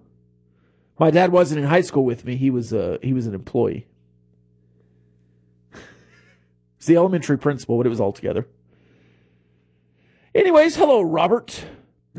My 0.99 1.11
dad 1.11 1.33
wasn't 1.33 1.61
in 1.63 1.67
high 1.69 1.81
school 1.81 2.05
with 2.05 2.25
me. 2.25 2.37
He 2.37 2.51
was 2.51 2.73
uh, 2.75 2.99
he 3.03 3.13
was 3.15 3.27
an 3.27 3.35
employee. 3.35 3.87
it's 6.77 6.87
the 6.87 6.97
elementary 6.97 7.39
principal, 7.39 7.79
but 7.79 7.87
it 7.87 7.91
was 7.91 8.01
all 8.01 8.13
together. 8.13 8.47
Anyways, 10.35 10.77
hello, 10.77 11.01
Robert. 11.01 11.65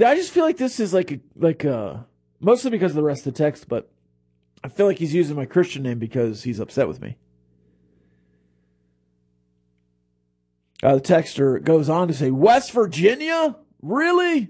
I 0.03 0.15
just 0.15 0.31
feel 0.31 0.43
like 0.43 0.57
this 0.57 0.79
is 0.79 0.93
like 0.93 1.11
a, 1.11 1.19
like 1.35 1.63
uh 1.63 1.97
mostly 2.39 2.71
because 2.71 2.91
of 2.91 2.95
the 2.97 3.03
rest 3.03 3.25
of 3.25 3.33
the 3.33 3.37
text, 3.37 3.67
but 3.67 3.89
I 4.63 4.67
feel 4.67 4.85
like 4.87 4.97
he's 4.97 5.13
using 5.13 5.35
my 5.35 5.45
Christian 5.45 5.83
name 5.83 5.99
because 5.99 6.43
he's 6.43 6.59
upset 6.59 6.87
with 6.87 7.01
me. 7.01 7.17
Uh, 10.83 10.95
the 10.95 11.01
texter 11.01 11.63
goes 11.63 11.89
on 11.89 12.07
to 12.07 12.13
say, 12.13 12.29
West 12.29 12.71
Virginia? 12.71 13.55
Really? 13.81 14.49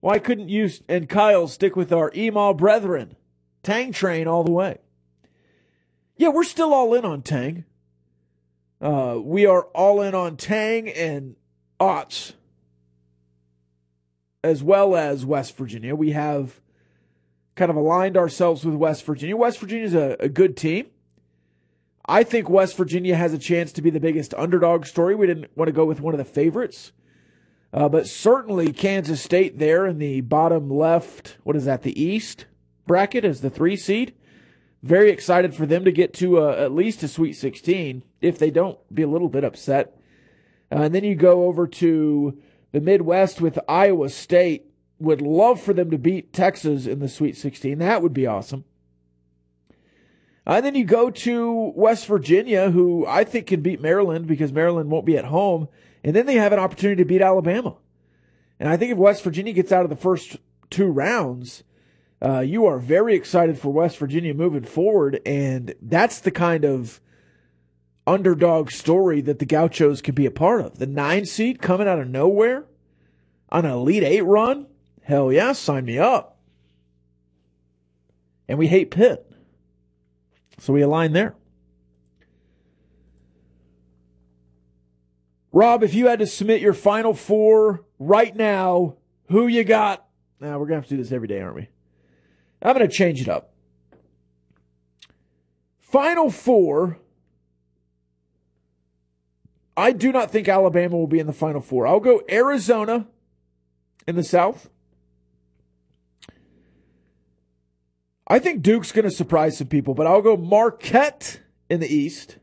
Why 0.00 0.18
couldn't 0.18 0.48
you 0.48 0.70
and 0.88 1.08
Kyle 1.08 1.48
stick 1.48 1.76
with 1.76 1.92
our 1.92 2.10
email 2.14 2.54
brethren? 2.54 3.16
Tang 3.62 3.92
train 3.92 4.26
all 4.26 4.42
the 4.42 4.50
way. 4.50 4.78
Yeah, 6.16 6.28
we're 6.28 6.44
still 6.44 6.72
all 6.74 6.94
in 6.94 7.04
on 7.04 7.22
Tang. 7.22 7.64
Uh, 8.80 9.18
we 9.22 9.46
are 9.46 9.64
all 9.74 10.02
in 10.02 10.14
on 10.14 10.36
Tang 10.36 10.88
and 10.88 11.36
Otts, 11.78 12.32
as 14.42 14.62
well 14.62 14.96
as 14.96 15.24
West 15.24 15.56
Virginia. 15.56 15.94
We 15.94 16.12
have 16.12 16.60
kind 17.54 17.70
of 17.70 17.76
aligned 17.76 18.16
ourselves 18.16 18.64
with 18.64 18.74
West 18.74 19.04
Virginia. 19.04 19.36
West 19.36 19.58
Virginia 19.58 19.84
is 19.84 19.94
a, 19.94 20.16
a 20.20 20.28
good 20.28 20.56
team. 20.56 20.86
I 22.06 22.24
think 22.24 22.50
West 22.50 22.76
Virginia 22.76 23.14
has 23.14 23.32
a 23.32 23.38
chance 23.38 23.72
to 23.72 23.82
be 23.82 23.90
the 23.90 24.00
biggest 24.00 24.34
underdog 24.34 24.86
story. 24.86 25.14
We 25.14 25.26
didn't 25.26 25.56
want 25.56 25.68
to 25.68 25.72
go 25.72 25.84
with 25.84 26.00
one 26.00 26.14
of 26.14 26.18
the 26.18 26.24
favorites. 26.24 26.92
Uh, 27.72 27.88
but 27.88 28.06
certainly 28.06 28.72
Kansas 28.72 29.22
State 29.22 29.58
there 29.58 29.86
in 29.86 29.98
the 29.98 30.20
bottom 30.20 30.68
left, 30.68 31.38
what 31.42 31.56
is 31.56 31.64
that, 31.64 31.82
the 31.82 32.00
East 32.00 32.46
bracket 32.86 33.24
as 33.24 33.40
the 33.40 33.50
three 33.50 33.76
seed. 33.76 34.14
Very 34.82 35.10
excited 35.10 35.54
for 35.54 35.64
them 35.64 35.84
to 35.84 35.92
get 35.92 36.12
to 36.14 36.40
uh, 36.40 36.56
at 36.58 36.72
least 36.72 37.02
a 37.04 37.08
Sweet 37.08 37.34
16. 37.34 38.02
If 38.20 38.38
they 38.38 38.50
don't, 38.50 38.78
be 38.92 39.02
a 39.02 39.08
little 39.08 39.28
bit 39.28 39.44
upset. 39.44 39.96
Uh, 40.70 40.82
and 40.82 40.94
then 40.94 41.04
you 41.04 41.14
go 41.14 41.44
over 41.44 41.66
to 41.68 42.36
the 42.72 42.80
Midwest 42.80 43.40
with 43.40 43.58
Iowa 43.68 44.08
State. 44.08 44.66
Would 44.98 45.20
love 45.20 45.60
for 45.60 45.72
them 45.72 45.90
to 45.90 45.98
beat 45.98 46.32
Texas 46.32 46.86
in 46.86 47.00
the 47.00 47.08
Sweet 47.08 47.36
16. 47.36 47.78
That 47.78 48.02
would 48.02 48.12
be 48.12 48.26
awesome. 48.26 48.64
And 50.46 50.64
then 50.64 50.74
you 50.74 50.84
go 50.84 51.10
to 51.10 51.72
West 51.74 52.06
Virginia, 52.06 52.70
who 52.70 53.06
I 53.06 53.24
think 53.24 53.46
can 53.46 53.62
beat 53.62 53.80
Maryland 53.80 54.26
because 54.26 54.52
Maryland 54.52 54.90
won't 54.90 55.06
be 55.06 55.16
at 55.16 55.26
home. 55.26 55.68
And 56.04 56.16
then 56.16 56.26
they 56.26 56.34
have 56.34 56.52
an 56.52 56.58
opportunity 56.58 57.02
to 57.02 57.08
beat 57.08 57.22
Alabama. 57.22 57.76
And 58.58 58.68
I 58.68 58.76
think 58.76 58.92
if 58.92 58.98
West 58.98 59.22
Virginia 59.22 59.52
gets 59.52 59.72
out 59.72 59.84
of 59.84 59.90
the 59.90 59.96
first 59.96 60.36
two 60.70 60.86
rounds, 60.86 61.62
uh, 62.20 62.40
you 62.40 62.66
are 62.66 62.78
very 62.78 63.14
excited 63.14 63.58
for 63.58 63.72
West 63.72 63.98
Virginia 63.98 64.34
moving 64.34 64.64
forward. 64.64 65.20
And 65.26 65.74
that's 65.80 66.20
the 66.20 66.30
kind 66.30 66.64
of 66.64 67.00
underdog 68.06 68.70
story 68.70 69.20
that 69.20 69.38
the 69.38 69.46
Gauchos 69.46 70.02
can 70.02 70.14
be 70.14 70.26
a 70.26 70.30
part 70.30 70.60
of. 70.60 70.78
The 70.78 70.86
nine 70.86 71.24
seed 71.24 71.60
coming 71.60 71.88
out 71.88 71.98
of 71.98 72.08
nowhere 72.08 72.64
on 73.50 73.64
an 73.64 73.70
Elite 73.70 74.02
Eight 74.02 74.22
run. 74.22 74.66
Hell 75.02 75.32
yeah, 75.32 75.52
sign 75.52 75.84
me 75.84 75.98
up. 75.98 76.38
And 78.48 78.58
we 78.58 78.66
hate 78.66 78.90
Pitt. 78.90 79.30
So 80.58 80.72
we 80.72 80.82
align 80.82 81.12
there. 81.12 81.34
Rob, 85.52 85.82
if 85.82 85.92
you 85.92 86.06
had 86.06 86.18
to 86.20 86.26
submit 86.26 86.60
your 86.60 86.72
final 86.72 87.14
four 87.14 87.84
right 87.98 88.34
now, 88.34 88.96
who 89.28 89.46
you 89.46 89.64
got? 89.64 90.06
Now, 90.40 90.58
we're 90.58 90.66
to 90.68 90.74
have 90.74 90.84
to 90.84 90.96
do 90.96 91.02
this 91.02 91.12
every 91.12 91.28
day, 91.28 91.40
aren't 91.40 91.56
we? 91.56 91.68
I'm 92.62 92.78
to 92.78 92.88
change 92.88 93.20
it 93.20 93.28
up. 93.28 93.52
Final 95.80 96.30
four. 96.30 96.98
I 99.76 99.92
do 99.92 100.12
not 100.12 100.30
think 100.30 100.48
Alabama 100.48 100.96
will 100.96 101.06
be 101.06 101.18
in 101.18 101.26
the 101.26 101.32
final 101.32 101.60
four. 101.60 101.86
I'll 101.86 102.00
go 102.00 102.22
Arizona 102.30 103.06
in 104.06 104.16
the 104.16 104.24
South. 104.24 104.68
I 108.26 108.38
think 108.38 108.62
Duke's 108.62 108.92
going 108.92 109.04
to 109.04 109.10
surprise 109.10 109.58
some 109.58 109.66
people, 109.66 109.94
but 109.94 110.06
I'll 110.06 110.22
go 110.22 110.36
Marquette 110.36 111.40
in 111.68 111.80
the 111.80 111.92
East. 111.92 112.38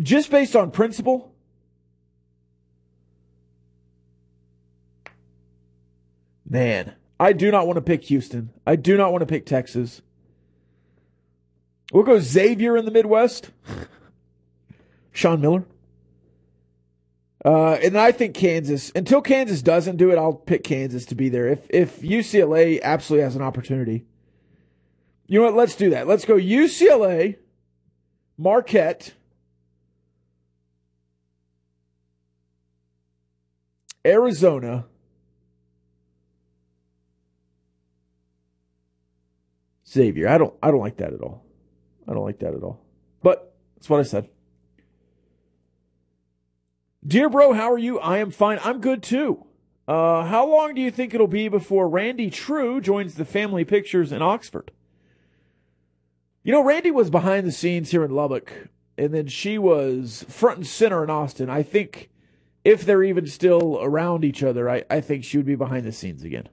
Just 0.00 0.30
based 0.30 0.56
on 0.56 0.72
principle, 0.72 1.32
man, 6.48 6.94
I 7.20 7.32
do 7.32 7.50
not 7.52 7.66
want 7.66 7.76
to 7.76 7.82
pick 7.82 8.04
Houston. 8.04 8.50
I 8.66 8.74
do 8.74 8.96
not 8.96 9.12
want 9.12 9.22
to 9.22 9.26
pick 9.26 9.46
Texas. 9.46 10.02
We'll 11.92 12.04
go 12.04 12.18
Xavier 12.18 12.76
in 12.76 12.86
the 12.86 12.90
Midwest. 12.90 13.50
Sean 15.12 15.42
Miller. 15.42 15.64
Uh, 17.44 17.72
and 17.74 17.98
I 17.98 18.12
think 18.12 18.34
Kansas, 18.34 18.90
until 18.94 19.20
Kansas 19.20 19.62
doesn't 19.62 19.96
do 19.96 20.10
it, 20.10 20.16
I'll 20.16 20.32
pick 20.32 20.64
Kansas 20.64 21.04
to 21.06 21.14
be 21.14 21.28
there. 21.28 21.48
If 21.48 21.66
if 21.68 22.00
UCLA 22.00 22.80
absolutely 22.80 23.24
has 23.24 23.36
an 23.36 23.42
opportunity, 23.42 24.06
you 25.26 25.40
know 25.40 25.46
what? 25.46 25.54
Let's 25.54 25.74
do 25.74 25.90
that. 25.90 26.06
Let's 26.06 26.24
go 26.24 26.36
UCLA, 26.36 27.36
Marquette, 28.38 29.12
Arizona, 34.06 34.86
Xavier. 39.86 40.28
I 40.28 40.38
don't 40.38 40.54
I 40.62 40.70
don't 40.70 40.80
like 40.80 40.98
that 40.98 41.12
at 41.12 41.20
all. 41.20 41.41
I 42.12 42.14
don't 42.14 42.24
like 42.24 42.40
that 42.40 42.52
at 42.52 42.62
all. 42.62 42.78
But 43.22 43.54
that's 43.74 43.88
what 43.88 44.00
I 44.00 44.02
said. 44.02 44.28
Dear 47.04 47.30
bro, 47.30 47.54
how 47.54 47.72
are 47.72 47.78
you? 47.78 47.98
I 47.98 48.18
am 48.18 48.30
fine. 48.30 48.58
I'm 48.62 48.82
good 48.82 49.02
too. 49.02 49.46
Uh, 49.88 50.26
how 50.26 50.46
long 50.46 50.74
do 50.74 50.82
you 50.82 50.90
think 50.90 51.14
it'll 51.14 51.26
be 51.26 51.48
before 51.48 51.88
Randi 51.88 52.28
Trew 52.28 52.82
joins 52.82 53.14
the 53.14 53.24
family 53.24 53.64
pictures 53.64 54.12
in 54.12 54.20
Oxford? 54.20 54.72
You 56.42 56.52
know, 56.52 56.62
Randy 56.62 56.90
was 56.90 57.08
behind 57.08 57.46
the 57.46 57.52
scenes 57.52 57.90
here 57.90 58.04
in 58.04 58.10
Lubbock, 58.10 58.68
and 58.98 59.14
then 59.14 59.26
she 59.26 59.56
was 59.56 60.26
front 60.28 60.58
and 60.58 60.66
center 60.66 61.02
in 61.02 61.08
Austin. 61.08 61.48
I 61.48 61.62
think 61.62 62.10
if 62.64 62.84
they're 62.84 63.02
even 63.02 63.26
still 63.26 63.78
around 63.80 64.22
each 64.22 64.42
other, 64.42 64.68
I, 64.68 64.84
I 64.90 65.00
think 65.00 65.24
she 65.24 65.38
would 65.38 65.46
be 65.46 65.56
behind 65.56 65.86
the 65.86 65.92
scenes 65.92 66.24
again. 66.24 66.50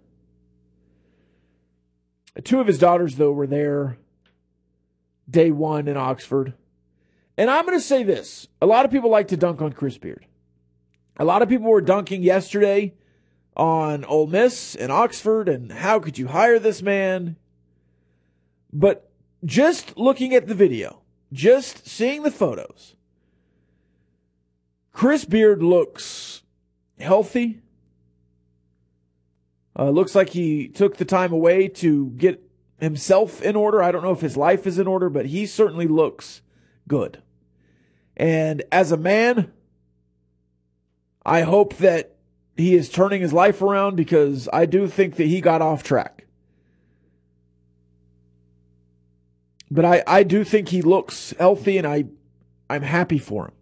Two 2.45 2.61
of 2.61 2.67
his 2.67 2.79
daughters, 2.79 3.17
though, 3.17 3.33
were 3.33 3.47
there 3.47 3.97
day 5.29 5.51
one 5.51 5.87
in 5.87 5.97
Oxford. 5.97 6.53
And 7.37 7.49
I'm 7.49 7.65
going 7.65 7.77
to 7.77 7.83
say 7.83 8.03
this 8.03 8.47
a 8.61 8.65
lot 8.65 8.85
of 8.85 8.91
people 8.91 9.09
like 9.09 9.29
to 9.29 9.37
dunk 9.37 9.61
on 9.61 9.73
Chris 9.73 9.97
Beard. 9.97 10.25
A 11.17 11.25
lot 11.25 11.41
of 11.41 11.49
people 11.49 11.69
were 11.69 11.81
dunking 11.81 12.23
yesterday 12.23 12.93
on 13.55 14.05
Ole 14.05 14.27
Miss 14.27 14.75
and 14.75 14.91
Oxford 14.91 15.49
and 15.49 15.71
how 15.71 15.99
could 15.99 16.17
you 16.17 16.27
hire 16.27 16.59
this 16.59 16.81
man? 16.81 17.35
But 18.71 19.11
just 19.43 19.97
looking 19.97 20.33
at 20.33 20.47
the 20.47 20.55
video, 20.55 21.01
just 21.33 21.87
seeing 21.87 22.23
the 22.23 22.31
photos, 22.31 22.95
Chris 24.93 25.25
Beard 25.25 25.63
looks 25.63 26.43
healthy. 26.99 27.61
Uh, 29.77 29.89
looks 29.89 30.13
like 30.13 30.29
he 30.29 30.67
took 30.67 30.97
the 30.97 31.05
time 31.05 31.31
away 31.31 31.69
to 31.69 32.09
get 32.11 32.48
himself 32.79 33.41
in 33.41 33.55
order. 33.55 33.81
I 33.81 33.91
don't 33.91 34.03
know 34.03 34.11
if 34.11 34.21
his 34.21 34.37
life 34.37 34.65
is 34.65 34.79
in 34.79 34.87
order, 34.87 35.09
but 35.09 35.27
he 35.27 35.45
certainly 35.45 35.87
looks 35.87 36.41
good. 36.87 37.21
And 38.17 38.63
as 38.71 38.91
a 38.91 38.97
man, 38.97 39.51
I 41.25 41.41
hope 41.41 41.77
that 41.77 42.15
he 42.57 42.75
is 42.75 42.89
turning 42.89 43.21
his 43.21 43.33
life 43.33 43.61
around 43.61 43.95
because 43.95 44.49
I 44.51 44.65
do 44.65 44.87
think 44.87 45.15
that 45.15 45.27
he 45.27 45.41
got 45.41 45.61
off 45.61 45.83
track. 45.83 46.25
But 49.71 49.85
I, 49.85 50.03
I 50.07 50.23
do 50.23 50.43
think 50.43 50.69
he 50.69 50.81
looks 50.81 51.33
healthy 51.37 51.77
and 51.77 51.85
I 51.85 52.05
I'm 52.69 52.81
happy 52.83 53.17
for 53.17 53.45
him. 53.45 53.53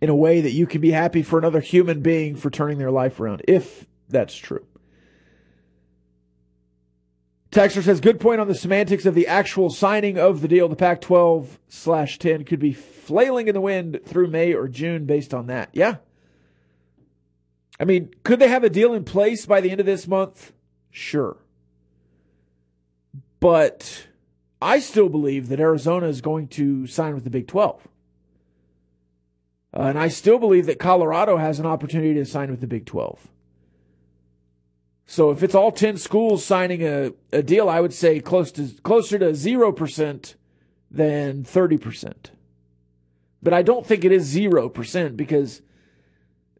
In 0.00 0.10
a 0.10 0.16
way 0.16 0.40
that 0.40 0.52
you 0.52 0.66
can 0.66 0.80
be 0.80 0.90
happy 0.90 1.22
for 1.22 1.38
another 1.38 1.60
human 1.60 2.00
being 2.00 2.36
for 2.36 2.50
turning 2.50 2.78
their 2.78 2.90
life 2.90 3.18
around, 3.18 3.42
if 3.48 3.86
that's 4.08 4.34
true. 4.34 4.64
Texter 7.50 7.82
says, 7.82 8.00
good 8.00 8.20
point 8.20 8.40
on 8.40 8.48
the 8.48 8.54
semantics 8.54 9.06
of 9.06 9.14
the 9.14 9.26
actual 9.26 9.70
signing 9.70 10.18
of 10.18 10.42
the 10.42 10.48
deal. 10.48 10.68
The 10.68 10.76
Pac 10.76 11.00
12 11.00 11.58
slash 11.68 12.18
10 12.18 12.44
could 12.44 12.60
be 12.60 12.74
flailing 12.74 13.48
in 13.48 13.54
the 13.54 13.60
wind 13.60 14.00
through 14.04 14.28
May 14.28 14.52
or 14.52 14.68
June 14.68 15.06
based 15.06 15.32
on 15.32 15.46
that. 15.46 15.70
Yeah. 15.72 15.96
I 17.80 17.84
mean, 17.84 18.12
could 18.22 18.38
they 18.38 18.48
have 18.48 18.64
a 18.64 18.70
deal 18.70 18.92
in 18.92 19.04
place 19.04 19.46
by 19.46 19.60
the 19.60 19.70
end 19.70 19.80
of 19.80 19.86
this 19.86 20.06
month? 20.06 20.52
Sure. 20.90 21.38
But 23.40 24.08
I 24.60 24.80
still 24.80 25.08
believe 25.08 25.48
that 25.48 25.60
Arizona 25.60 26.06
is 26.08 26.20
going 26.20 26.48
to 26.48 26.86
sign 26.86 27.14
with 27.14 27.24
the 27.24 27.30
Big 27.30 27.46
12. 27.46 27.88
Uh, 29.72 29.82
and 29.82 29.98
I 29.98 30.08
still 30.08 30.38
believe 30.38 30.66
that 30.66 30.78
Colorado 30.78 31.36
has 31.36 31.60
an 31.60 31.66
opportunity 31.66 32.14
to 32.14 32.24
sign 32.24 32.50
with 32.50 32.60
the 32.60 32.66
Big 32.66 32.84
12. 32.84 33.28
So 35.10 35.30
if 35.30 35.42
it's 35.42 35.54
all 35.54 35.72
10 35.72 35.96
schools 35.96 36.44
signing 36.44 36.82
a, 36.82 37.12
a 37.32 37.42
deal, 37.42 37.70
I 37.70 37.80
would 37.80 37.94
say 37.94 38.20
close 38.20 38.52
to 38.52 38.68
closer 38.82 39.18
to 39.18 39.30
0% 39.30 40.34
than 40.90 41.44
30%. 41.44 42.14
But 43.42 43.54
I 43.54 43.62
don't 43.62 43.86
think 43.86 44.04
it 44.04 44.12
is 44.12 44.36
0% 44.36 45.16
because 45.16 45.62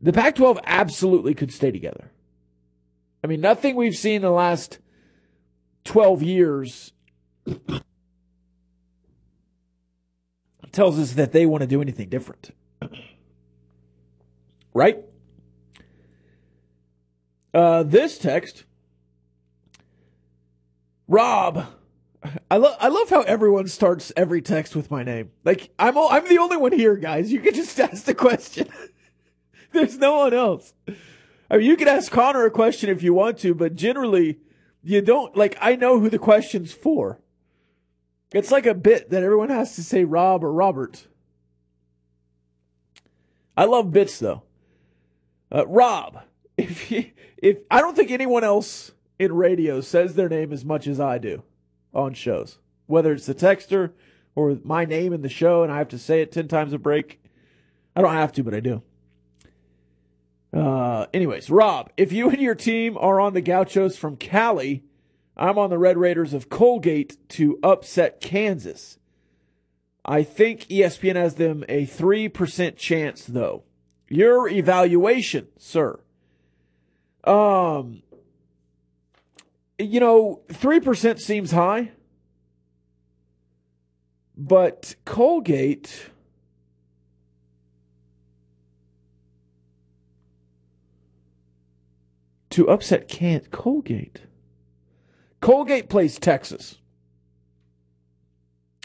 the 0.01 0.15
Pac 0.15 0.37
12 0.37 0.61
absolutely 0.65 1.35
could 1.35 1.53
stay 1.53 1.71
together. 1.71 2.11
I 3.23 3.27
mean, 3.27 3.43
nothing 3.43 3.77
we've 3.77 3.95
seen 3.95 4.17
in 4.17 4.23
the 4.23 4.31
last 4.31 4.79
12 5.85 6.23
years 6.23 6.95
tells 10.73 10.99
us 10.99 11.13
that 11.13 11.33
they 11.33 11.45
want 11.45 11.61
to 11.61 11.67
do 11.67 11.83
anything 11.83 12.09
different. 12.09 12.53
Right? 14.73 15.05
Uh, 17.53 17.83
this 17.83 18.19
text, 18.19 18.65
Rob. 21.07 21.67
I 22.51 22.57
love 22.57 22.77
I 22.81 22.89
love 22.89 23.11
how 23.11 23.23
everyone 23.23 23.69
starts 23.69 24.13
every 24.17 24.43
text 24.43 24.75
with 24.75 24.91
my 24.91 25.03
name. 25.05 25.31
Like 25.45 25.71
I'm 25.79 25.97
all, 25.97 26.09
I'm 26.11 26.29
the 26.29 26.39
only 26.39 26.57
one 26.57 26.73
here, 26.73 26.97
guys. 26.97 27.33
You 27.33 27.41
can 27.41 27.55
just 27.55 27.79
ask 27.81 28.05
the 28.05 28.15
question. 28.15 28.69
There's 29.73 29.99
no 29.99 30.17
one 30.17 30.35
else. 30.35 30.75
I 31.51 31.59
mean, 31.59 31.67
you 31.67 31.77
can 31.77 31.89
ask 31.89 32.11
Connor 32.11 32.45
a 32.45 32.51
question 32.51 32.91
if 32.91 33.03
you 33.03 33.15
want 33.15 33.39
to, 33.39 33.55
but 33.55 33.75
generally, 33.75 34.39
you 34.83 35.01
don't 35.01 35.37
like. 35.37 35.57
I 35.61 35.77
know 35.77 36.01
who 36.01 36.11
the 36.11 36.19
question's 36.19 36.73
for. 36.73 37.21
It's 38.33 38.51
like 38.51 38.67
a 38.67 38.75
bit 38.75 39.11
that 39.11 39.23
everyone 39.23 39.49
has 39.49 39.75
to 39.77 39.83
say 39.83 40.05
Rob 40.05 40.45
or 40.45 40.53
Robert. 40.53 41.07
I 43.57 43.65
love 43.65 43.93
bits 43.93 44.19
though. 44.19 44.43
Uh, 45.51 45.67
Rob, 45.67 46.23
if 46.59 46.93
if 47.39 47.59
I 47.71 47.81
don't 47.81 47.97
think 47.97 48.11
anyone 48.11 48.45
else 48.45 48.93
in 49.19 49.33
radio 49.33 49.81
says 49.81 50.15
their 50.15 50.29
name 50.29 50.53
as 50.53 50.65
much 50.65 50.87
as 50.87 51.01
I 51.01 51.19
do 51.19 51.43
on 51.95 52.15
shows, 52.15 52.59
whether 52.87 53.13
it's 53.13 53.27
the 53.27 53.35
texter 53.35 53.93
or 54.35 54.59
my 54.63 54.85
name 54.85 55.13
in 55.13 55.23
the 55.23 55.29
show, 55.29 55.63
and 55.63 55.73
I 55.73 55.79
have 55.79 55.89
to 55.89 55.99
say 55.99 56.21
it 56.21 56.33
ten 56.33 56.49
times 56.49 56.73
a 56.73 56.79
break. 56.79 57.21
I 57.97 58.03
don't 58.03 58.13
have 58.13 58.33
to, 58.33 58.45
but 58.45 58.55
I 58.55 58.61
do. 58.61 58.83
Uh, 60.53 61.07
anyways, 61.13 61.51
Rob, 61.51 61.91
if 61.97 62.13
you 62.13 62.31
and 62.31 62.41
your 62.41 62.55
team 62.55 62.97
are 62.99 63.21
on 63.21 63.35
the 63.35 63.41
Gauchos 63.41 63.97
from 63.97 64.17
Cali, 64.17 64.85
I'm 65.37 65.59
on 65.59 65.71
the 65.71 65.79
Red 65.79 65.99
Raiders 65.99 66.33
of 66.33 66.49
Colgate 66.49 67.17
to 67.31 67.59
upset 67.63 68.21
Kansas. 68.21 68.99
I 70.05 70.23
think 70.23 70.63
ESPN 70.69 71.17
has 71.17 71.35
them 71.35 71.65
a 71.69 71.87
3% 71.87 72.77
chance, 72.77 73.27
though. 73.27 73.65
Your 74.09 74.49
evaluation, 74.49 75.49
sir. 75.59 76.01
Um, 77.29 78.03
you 79.79 80.01
know, 80.01 80.41
3% 80.49 81.21
seems 81.21 81.51
high, 81.51 81.93
but 84.35 84.95
Colgate. 85.05 86.11
To 92.51 92.69
upset 92.69 93.09
can't 93.09 93.51
Colgate. 93.51 94.23
Colgate 95.41 95.91
plays 95.91 96.19
Texas. 96.19 96.79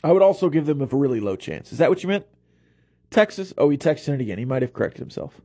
I 0.03 0.11
would 0.11 0.21
also 0.21 0.49
give 0.49 0.65
them 0.65 0.81
a 0.81 0.85
really 0.85 1.21
low 1.21 1.37
chance. 1.37 1.71
Is 1.71 1.77
that 1.77 1.89
what 1.89 2.03
you 2.03 2.09
meant? 2.09 2.25
Texas? 3.09 3.53
Oh, 3.57 3.69
he 3.69 3.77
texted 3.77 4.15
it 4.15 4.21
again. 4.21 4.37
He 4.37 4.43
might 4.43 4.61
have 4.61 4.73
corrected 4.73 4.99
himself. 4.99 5.39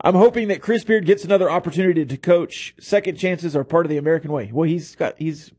I'm 0.00 0.14
hoping 0.14 0.48
that 0.48 0.62
Chris 0.62 0.84
Beard 0.84 1.06
gets 1.06 1.24
another 1.24 1.50
opportunity 1.50 2.04
to 2.04 2.16
coach. 2.16 2.74
Second 2.78 3.18
chances 3.18 3.56
are 3.56 3.64
part 3.64 3.84
of 3.84 3.90
the 3.90 3.96
American 3.96 4.30
way. 4.30 4.50
Well, 4.52 4.68
he's 4.68 4.94
got 4.94 5.14
he's 5.18 5.50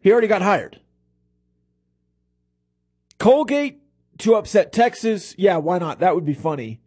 he 0.00 0.12
already 0.12 0.28
got 0.28 0.42
hired. 0.42 0.80
Colgate 3.18 3.80
to 4.18 4.34
upset 4.34 4.72
Texas. 4.72 5.34
Yeah, 5.38 5.56
why 5.56 5.78
not? 5.78 6.00
That 6.00 6.14
would 6.14 6.26
be 6.26 6.34
funny. 6.34 6.80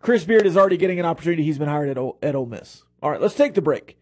Chris 0.00 0.24
Beard 0.24 0.46
is 0.46 0.56
already 0.56 0.76
getting 0.76 1.00
an 1.00 1.06
opportunity. 1.06 1.42
He's 1.42 1.58
been 1.58 1.68
hired 1.68 1.88
at 1.88 1.98
Ole, 1.98 2.18
at 2.22 2.34
Ole 2.34 2.46
Miss. 2.46 2.84
All 3.02 3.10
right, 3.10 3.20
let's 3.20 3.34
take 3.34 3.54
the 3.54 3.62
break. 3.62 3.98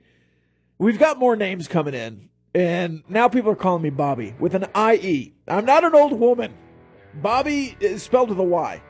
We've 0.78 0.98
got 0.98 1.18
more 1.18 1.36
names 1.36 1.68
coming 1.68 1.94
in, 1.94 2.30
and 2.54 3.02
now 3.08 3.28
people 3.28 3.50
are 3.50 3.56
calling 3.56 3.82
me 3.82 3.90
Bobby 3.90 4.34
with 4.38 4.54
an 4.54 4.66
IE. 4.76 5.34
I'm 5.46 5.64
not 5.64 5.84
an 5.84 5.94
old 5.94 6.12
woman. 6.12 6.54
Bobby 7.14 7.76
is 7.80 8.02
spelled 8.02 8.28
with 8.28 8.38
a 8.38 8.44
Y. 8.44 8.82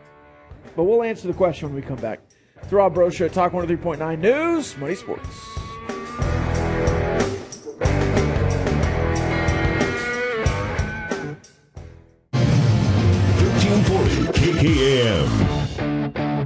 But 0.76 0.84
we'll 0.84 1.02
answer 1.02 1.28
the 1.28 1.34
question 1.34 1.68
when 1.68 1.76
we 1.76 1.82
come 1.82 1.96
back. 1.96 2.20
It's 2.62 2.72
Rob 2.72 2.94
Breaux 2.94 3.10
Show, 3.10 3.28
Talk 3.28 3.52
103.9 3.52 4.18
News, 4.18 4.76
Money 4.76 4.94
Sports. 4.94 5.28
Thirteen 12.32 13.84
forty 13.84 14.22
KKAM. 14.38 16.38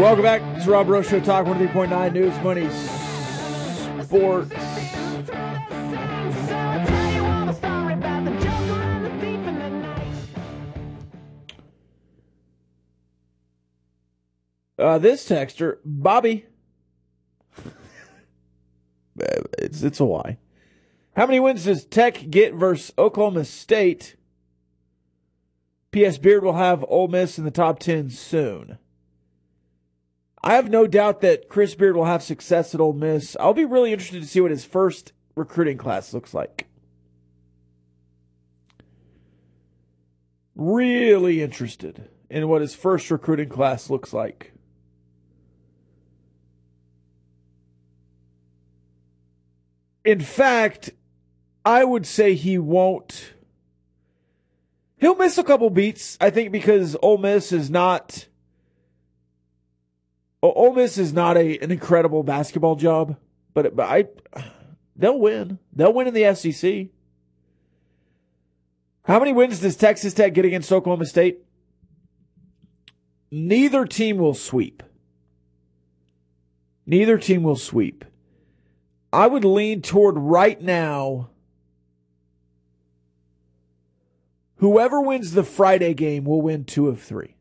Welcome 0.00 0.22
back. 0.24 0.42
It's 0.56 0.66
Rob 0.66 0.86
Breaux 0.86 1.02
Show, 1.02 1.20
Talk 1.20 1.46
103.9 1.46 2.12
News, 2.12 2.34
Money 2.42 2.68
Sports. 4.04 4.50
Uh, 14.82 14.98
this 14.98 15.28
texter, 15.28 15.76
Bobby. 15.84 16.46
it's 19.16 19.80
it's 19.82 20.00
a 20.00 20.04
Y. 20.04 20.38
How 21.16 21.26
many 21.26 21.38
wins 21.38 21.66
does 21.66 21.84
Tech 21.84 22.28
get 22.30 22.54
versus 22.54 22.92
Oklahoma 22.98 23.44
State? 23.44 24.16
P.S. 25.92 26.18
Beard 26.18 26.42
will 26.42 26.54
have 26.54 26.84
Ole 26.88 27.06
Miss 27.06 27.38
in 27.38 27.44
the 27.44 27.52
top 27.52 27.78
ten 27.78 28.10
soon. 28.10 28.78
I 30.42 30.54
have 30.54 30.68
no 30.68 30.88
doubt 30.88 31.20
that 31.20 31.48
Chris 31.48 31.76
Beard 31.76 31.94
will 31.94 32.06
have 32.06 32.22
success 32.22 32.74
at 32.74 32.80
Ole 32.80 32.92
Miss. 32.92 33.36
I'll 33.38 33.54
be 33.54 33.64
really 33.64 33.92
interested 33.92 34.20
to 34.20 34.26
see 34.28 34.40
what 34.40 34.50
his 34.50 34.64
first 34.64 35.12
recruiting 35.36 35.78
class 35.78 36.12
looks 36.12 36.34
like. 36.34 36.66
Really 40.56 41.40
interested 41.40 42.08
in 42.28 42.48
what 42.48 42.62
his 42.62 42.74
first 42.74 43.08
recruiting 43.12 43.48
class 43.48 43.88
looks 43.88 44.12
like. 44.12 44.52
In 50.04 50.20
fact, 50.20 50.90
I 51.64 51.84
would 51.84 52.06
say 52.06 52.34
he 52.34 52.58
won't 52.58 53.34
He'll 55.02 55.16
miss 55.16 55.36
a 55.36 55.42
couple 55.42 55.68
beats, 55.68 56.16
I 56.20 56.30
think, 56.30 56.52
because 56.52 56.96
Ole 57.02 57.18
Miss 57.18 57.50
is 57.50 57.68
not. 57.68 58.28
Ole 60.40 60.74
Miss 60.74 60.96
is 60.96 61.12
not 61.12 61.36
a 61.36 61.58
an 61.58 61.72
incredible 61.72 62.22
basketball 62.22 62.76
job, 62.76 63.16
but 63.52 63.74
but 63.74 63.88
I 63.88 64.06
they'll 64.94 65.18
win. 65.18 65.58
They'll 65.72 65.92
win 65.92 66.06
in 66.06 66.14
the 66.14 66.32
SEC. 66.36 66.86
How 69.02 69.18
many 69.18 69.32
wins 69.32 69.58
does 69.58 69.74
Texas 69.74 70.14
Tech 70.14 70.34
get 70.34 70.44
against 70.44 70.70
Oklahoma 70.70 71.06
State? 71.06 71.40
Neither 73.28 73.84
team 73.86 74.18
will 74.18 74.34
sweep. 74.34 74.84
Neither 76.86 77.18
team 77.18 77.42
will 77.42 77.56
sweep. 77.56 78.04
I 79.12 79.26
would 79.26 79.44
lean 79.44 79.82
toward 79.82 80.16
right 80.16 80.60
now. 80.60 81.28
Whoever 84.56 85.00
wins 85.00 85.32
the 85.32 85.44
Friday 85.44 85.92
game 85.92 86.24
will 86.24 86.40
win 86.40 86.64
two 86.64 86.88
of 86.88 87.02
three. 87.02 87.34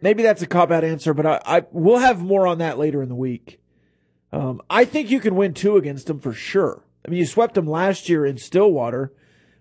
Maybe 0.00 0.22
that's 0.22 0.42
a 0.42 0.46
cop 0.46 0.70
out 0.70 0.84
answer, 0.84 1.14
but 1.14 1.26
I, 1.26 1.40
I 1.44 1.66
we'll 1.72 1.98
have 1.98 2.20
more 2.20 2.46
on 2.46 2.58
that 2.58 2.78
later 2.78 3.02
in 3.02 3.08
the 3.08 3.14
week. 3.14 3.60
Um, 4.30 4.60
I 4.68 4.84
think 4.84 5.10
you 5.10 5.20
can 5.20 5.34
win 5.34 5.54
two 5.54 5.76
against 5.76 6.06
them 6.06 6.20
for 6.20 6.32
sure. 6.32 6.84
I 7.04 7.10
mean, 7.10 7.18
you 7.18 7.26
swept 7.26 7.54
them 7.54 7.66
last 7.66 8.08
year 8.08 8.26
in 8.26 8.36
Stillwater, 8.36 9.12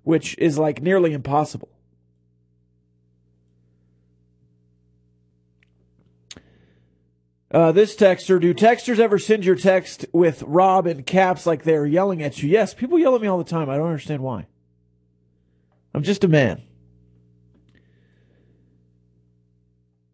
which 0.03 0.37
is 0.37 0.57
like 0.57 0.81
nearly 0.81 1.13
impossible. 1.13 1.69
Uh, 7.51 7.71
this 7.71 7.95
texter, 7.95 8.41
do 8.41 8.53
texters 8.53 8.99
ever 8.99 9.19
send 9.19 9.45
your 9.45 9.55
text 9.55 10.05
with 10.11 10.41
Rob 10.43 10.87
in 10.87 11.03
caps 11.03 11.45
like 11.45 11.63
they're 11.63 11.85
yelling 11.85 12.23
at 12.23 12.41
you? 12.41 12.49
Yes, 12.49 12.73
people 12.73 12.97
yell 12.97 13.15
at 13.15 13.21
me 13.21 13.27
all 13.27 13.37
the 13.37 13.43
time. 13.43 13.69
I 13.69 13.77
don't 13.77 13.87
understand 13.87 14.21
why. 14.21 14.47
I'm 15.93 16.03
just 16.03 16.23
a 16.23 16.27
man. 16.27 16.63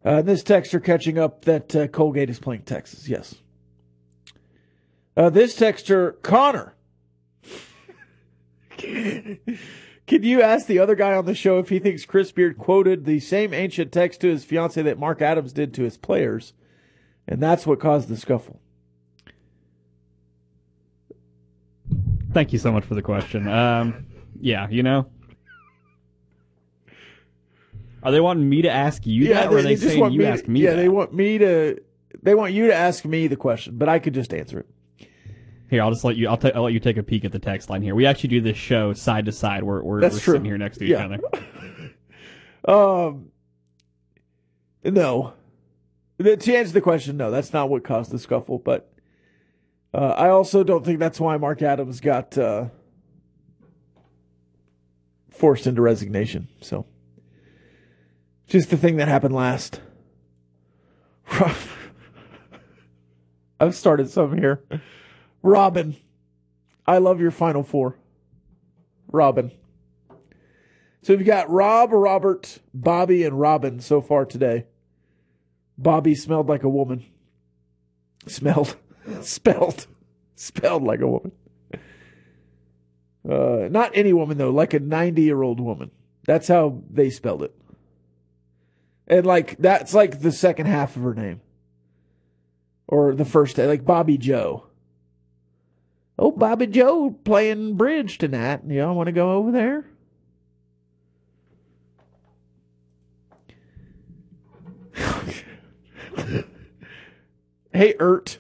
Uh, 0.04 0.22
this 0.22 0.44
texter 0.44 0.84
catching 0.84 1.18
up 1.18 1.46
that 1.46 1.76
uh, 1.76 1.88
Colgate 1.88 2.30
is 2.30 2.40
playing 2.40 2.64
Texas. 2.64 3.08
Yes. 3.08 3.36
Uh, 5.16 5.30
this 5.30 5.58
texter, 5.58 6.22
Connor. 6.22 6.76
Can 8.78 10.24
you 10.24 10.42
ask 10.42 10.66
the 10.68 10.80
other 10.80 10.96
guy 10.96 11.14
on 11.14 11.26
the 11.26 11.36
show 11.36 11.60
if 11.60 11.70
he 11.70 11.80
thinks 11.80 12.06
Chris 12.06 12.32
Beard 12.32 12.58
quoted 12.58 13.06
the 13.06 13.20
same 13.20 13.54
ancient 13.54 13.92
text 13.92 14.22
to 14.22 14.28
his 14.28 14.44
fiance 14.44 14.82
that 14.82 15.00
Mark 15.00 15.22
Adams 15.22 15.54
did 15.54 15.74
to 15.76 15.84
his 15.84 15.98
players? 15.98 16.54
And 17.28 17.42
that's 17.42 17.66
what 17.68 17.80
caused 17.80 18.08
the 18.10 18.18
scuffle. 18.18 18.60
Thank 22.34 22.54
you 22.54 22.60
so 22.60 22.72
much 22.72 22.86
for 22.86 22.96
the 22.96 23.02
question. 23.02 23.48
Um, 23.48 24.06
yeah, 24.40 24.68
you 24.70 24.84
know. 24.84 25.08
Are 28.04 28.12
they 28.12 28.20
wanting 28.22 28.50
me 28.50 28.64
to 28.64 28.72
ask 28.72 29.06
you 29.06 29.28
that, 29.34 29.52
or 29.52 29.58
are 29.58 29.62
they, 29.62 29.76
just 29.76 29.90
saying 29.90 30.00
want 30.00 30.14
you 30.14 30.20
me 30.20 30.26
ask 30.26 30.48
me 30.48 30.62
Yeah, 30.62 30.72
that? 30.72 30.78
they 30.78 30.90
want 30.90 31.14
me 31.14 31.38
to. 31.38 31.80
They 32.24 32.34
want 32.36 32.54
you 32.54 32.68
to 32.68 32.74
ask 32.74 33.06
me 33.06 33.28
the 33.28 33.36
question, 33.36 33.78
but 33.78 33.90
I 33.90 34.00
could 34.00 34.14
just 34.14 34.34
answer 34.34 34.60
it. 34.60 35.08
Here, 35.70 35.82
I'll 35.84 35.92
just 35.92 36.04
let 36.04 36.16
you. 36.18 36.28
I'll, 36.28 36.38
ta- 36.38 36.52
I'll 36.56 36.64
let 36.64 36.74
you 36.74 36.80
take 36.80 36.98
a 36.98 37.04
peek 37.04 37.24
at 37.26 37.32
the 37.32 37.40
text 37.40 37.70
line 37.70 37.82
here. 37.82 37.94
We 37.96 38.06
actually 38.06 38.30
do 38.30 38.42
this 38.42 38.58
show 38.58 38.94
side 38.94 39.26
to 39.26 39.32
side. 39.32 39.64
We're 39.64 39.84
we're, 39.84 40.02
That's 40.02 40.16
we're 40.16 40.20
true. 40.22 40.34
sitting 40.34 40.46
here 40.46 40.58
next 40.58 40.78
to 40.80 40.86
each 40.86 40.92
Yeah. 40.92 41.06
other. 41.06 41.20
Um, 42.64 43.32
no. 44.84 45.34
To 46.22 46.56
answer 46.56 46.74
the 46.74 46.82
question, 46.82 47.18
no, 47.18 47.32
that's 47.32 47.54
not 47.54 47.70
what 47.70 47.84
caused 47.84 48.12
the 48.12 48.20
scuffle. 48.20 48.60
But 48.60 48.92
uh, 49.94 50.14
I 50.18 50.30
also 50.30 50.64
don't 50.64 50.86
think 50.86 51.00
that's 51.00 51.20
why 51.20 51.38
Mark 51.38 51.62
Adams 51.62 52.00
got 52.00 52.38
uh, 52.38 52.66
forced 55.30 55.68
into 55.68 55.82
resignation. 55.82 56.48
So, 56.62 56.86
just 58.48 58.70
the 58.70 58.78
thing 58.78 58.98
that 58.98 59.08
happened 59.08 59.36
last. 59.36 59.82
I've 63.60 63.76
started 63.76 64.10
some 64.10 64.38
here. 64.38 64.64
Robin, 65.44 65.96
I 66.86 66.98
love 66.98 67.22
your 67.22 67.32
Final 67.32 67.64
Four. 67.64 67.96
Robin. 69.12 69.52
So 71.04 71.16
we've 71.16 71.26
got 71.26 71.50
Rob, 71.50 71.92
Robert, 71.92 72.60
Bobby, 72.74 73.24
and 73.24 73.40
Robin 73.40 73.80
so 73.80 74.02
far 74.02 74.26
today. 74.26 74.66
Bobby 75.82 76.16
smelled 76.16 76.48
like 76.48 76.64
a 76.64 76.70
woman. 76.70 77.06
Smelled. 78.28 78.76
Spelled. 79.22 79.88
Spelled 80.36 80.84
like 80.84 81.02
a 81.02 81.08
woman. 81.08 81.32
Uh, 83.28 83.68
not 83.70 83.92
any 83.94 84.14
woman, 84.14 84.38
though, 84.38 84.50
like 84.50 84.74
a 84.74 84.80
90 84.80 85.22
year 85.22 85.42
old 85.42 85.60
woman. 85.60 85.92
That's 86.26 86.48
how 86.48 86.82
they 86.90 87.10
spelled 87.10 87.44
it. 87.44 87.56
And 89.08 89.26
like, 89.26 89.58
that's 89.58 89.94
like 89.94 90.22
the 90.22 90.32
second 90.32 90.68
half 90.68 90.96
of 90.96 91.04
her 91.04 91.14
name. 91.14 91.42
Or 92.88 93.14
the 93.14 93.26
first, 93.26 93.58
like 93.58 93.86
Bobby 93.86 94.18
Joe. 94.18 94.68
Oh, 96.20 96.32
Bobby 96.32 96.68
Joe 96.68 97.16
playing 97.24 97.76
bridge 97.76 98.18
tonight. 98.18 98.62
Y'all 98.68 98.96
want 98.96 99.08
to 99.08 99.14
go 99.14 99.32
over 99.34 99.52
there? 99.52 99.86
Hey, 107.74 107.96
Ert. 108.00 108.38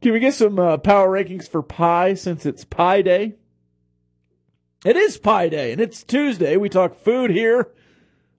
Can 0.00 0.12
we 0.12 0.20
get 0.20 0.34
some 0.34 0.58
uh, 0.58 0.76
power 0.78 1.08
rankings 1.08 1.48
for 1.48 1.62
pie 1.62 2.14
since 2.14 2.46
it's 2.46 2.64
Pie 2.64 3.02
Day? 3.02 3.34
It 4.84 4.96
is 4.96 5.18
Pie 5.18 5.48
Day, 5.48 5.72
and 5.72 5.80
it's 5.80 6.04
Tuesday. 6.04 6.56
We 6.56 6.68
talk 6.68 6.94
food 6.94 7.30
here 7.30 7.72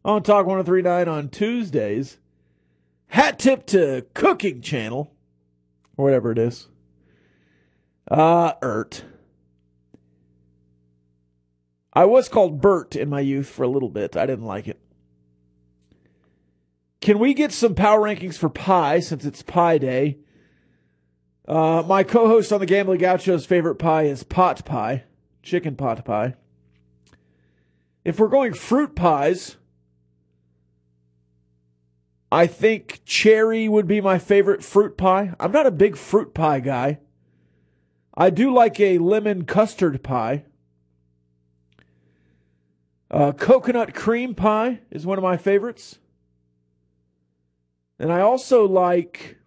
on 0.04 0.24
Talk 0.24 0.48
1039 0.48 1.08
on 1.08 1.30
Tuesdays. 1.30 2.18
Hat 3.08 3.38
tip 3.38 3.66
to 3.68 4.06
Cooking 4.14 4.62
Channel, 4.62 5.14
or 5.98 6.06
whatever 6.06 6.32
it 6.32 6.40
is. 6.40 6.70
Uh, 8.10 8.54
Ert. 8.62 9.04
I 11.94 12.06
was 12.06 12.30
called 12.30 12.62
Bert 12.62 12.96
in 12.96 13.10
my 13.10 13.20
youth 13.20 13.50
for 13.50 13.64
a 13.64 13.68
little 13.68 13.90
bit. 13.90 14.16
I 14.16 14.26
didn't 14.26 14.46
like 14.46 14.68
it. 14.68 14.80
Can 17.02 17.20
we 17.20 17.34
get 17.34 17.52
some 17.52 17.76
power 17.76 18.00
rankings 18.00 18.38
for 18.38 18.50
pie 18.50 19.00
since 19.00 19.26
it's 19.26 19.42
Pie 19.42 19.80
Day? 19.80 20.20
Uh, 21.48 21.84
my 21.86 22.04
co-host 22.04 22.54
on 22.54 22.60
the 22.60 22.66
Gambling 22.66 23.00
Gaucho's 23.00 23.46
favorite 23.46 23.76
pie 23.76 24.04
is 24.04 24.24
pot 24.24 24.64
pie, 24.64 25.04
chicken 25.42 25.76
pot 25.76 26.06
pie. 26.06 26.36
If 28.06 28.20
we're 28.20 28.28
going 28.28 28.54
fruit 28.54 28.96
pies, 28.96 29.58
I 32.32 32.48
think 32.48 33.02
cherry 33.04 33.68
would 33.68 33.88
be 33.88 34.00
my 34.00 34.18
favorite 34.18 34.64
fruit 34.64 34.98
pie. 34.98 35.34
I'm 35.40 35.52
not 35.52 35.68
a 35.68 35.72
big 35.72 35.98
fruit 35.98 36.34
pie 36.34 36.62
guy. 36.62 37.00
I 38.16 38.30
do 38.30 38.54
like 38.54 38.80
a 38.80 39.00
lemon 39.00 39.46
custard 39.46 40.04
pie. 40.04 40.46
Uh, 43.12 43.34
coconut 43.34 43.94
cream 43.94 44.34
pie 44.34 44.80
is 44.90 45.06
one 45.06 45.18
of 45.18 45.22
my 45.22 45.36
favorites. 45.36 46.00
And 48.00 48.10
I 48.10 48.22
also 48.22 48.66
like 48.66 49.38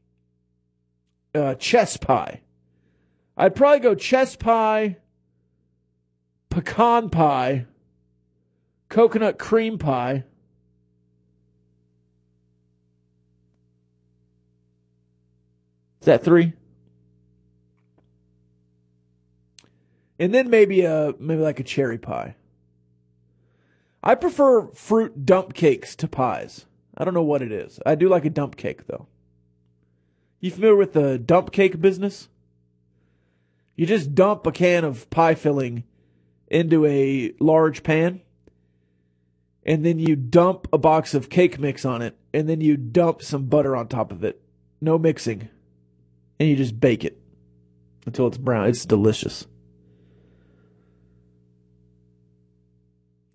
uh, 1.34 1.54
chess 1.54 1.96
pie. 1.96 2.42
I'd 3.38 3.54
probably 3.54 3.80
go 3.80 3.94
chess 3.94 4.36
pie, 4.36 4.98
pecan 6.50 7.08
pie, 7.08 7.64
coconut 8.90 9.38
cream 9.38 9.78
pie. 9.78 10.24
Is 16.00 16.06
that 16.06 16.22
three? 16.22 16.52
And 20.18 20.34
then 20.34 20.50
maybe 20.50 20.82
a 20.82 21.14
maybe 21.18 21.40
like 21.40 21.60
a 21.60 21.64
cherry 21.64 21.96
pie. 21.96 22.36
I 24.06 24.14
prefer 24.14 24.66
fruit 24.68 25.24
dump 25.24 25.54
cakes 25.54 25.96
to 25.96 26.06
pies. 26.06 26.66
I 26.96 27.04
don't 27.04 27.14
know 27.14 27.22
what 27.22 27.40
it 27.40 27.50
is. 27.50 27.80
I 27.86 27.94
do 27.94 28.10
like 28.10 28.26
a 28.26 28.30
dump 28.30 28.56
cake 28.56 28.86
though. 28.86 29.08
You 30.40 30.50
familiar 30.50 30.76
with 30.76 30.92
the 30.92 31.18
dump 31.18 31.52
cake 31.52 31.80
business? 31.80 32.28
You 33.76 33.86
just 33.86 34.14
dump 34.14 34.46
a 34.46 34.52
can 34.52 34.84
of 34.84 35.08
pie 35.08 35.34
filling 35.34 35.84
into 36.48 36.84
a 36.84 37.32
large 37.40 37.82
pan, 37.82 38.20
and 39.64 39.84
then 39.84 39.98
you 39.98 40.14
dump 40.14 40.68
a 40.70 40.78
box 40.78 41.14
of 41.14 41.30
cake 41.30 41.58
mix 41.58 41.86
on 41.86 42.02
it, 42.02 42.14
and 42.34 42.46
then 42.46 42.60
you 42.60 42.76
dump 42.76 43.22
some 43.22 43.46
butter 43.46 43.74
on 43.74 43.88
top 43.88 44.12
of 44.12 44.22
it. 44.22 44.42
No 44.82 44.98
mixing. 44.98 45.48
And 46.38 46.48
you 46.48 46.56
just 46.56 46.78
bake 46.78 47.04
it 47.04 47.18
until 48.04 48.26
it's 48.26 48.36
brown. 48.36 48.68
It's 48.68 48.84
delicious. 48.84 49.46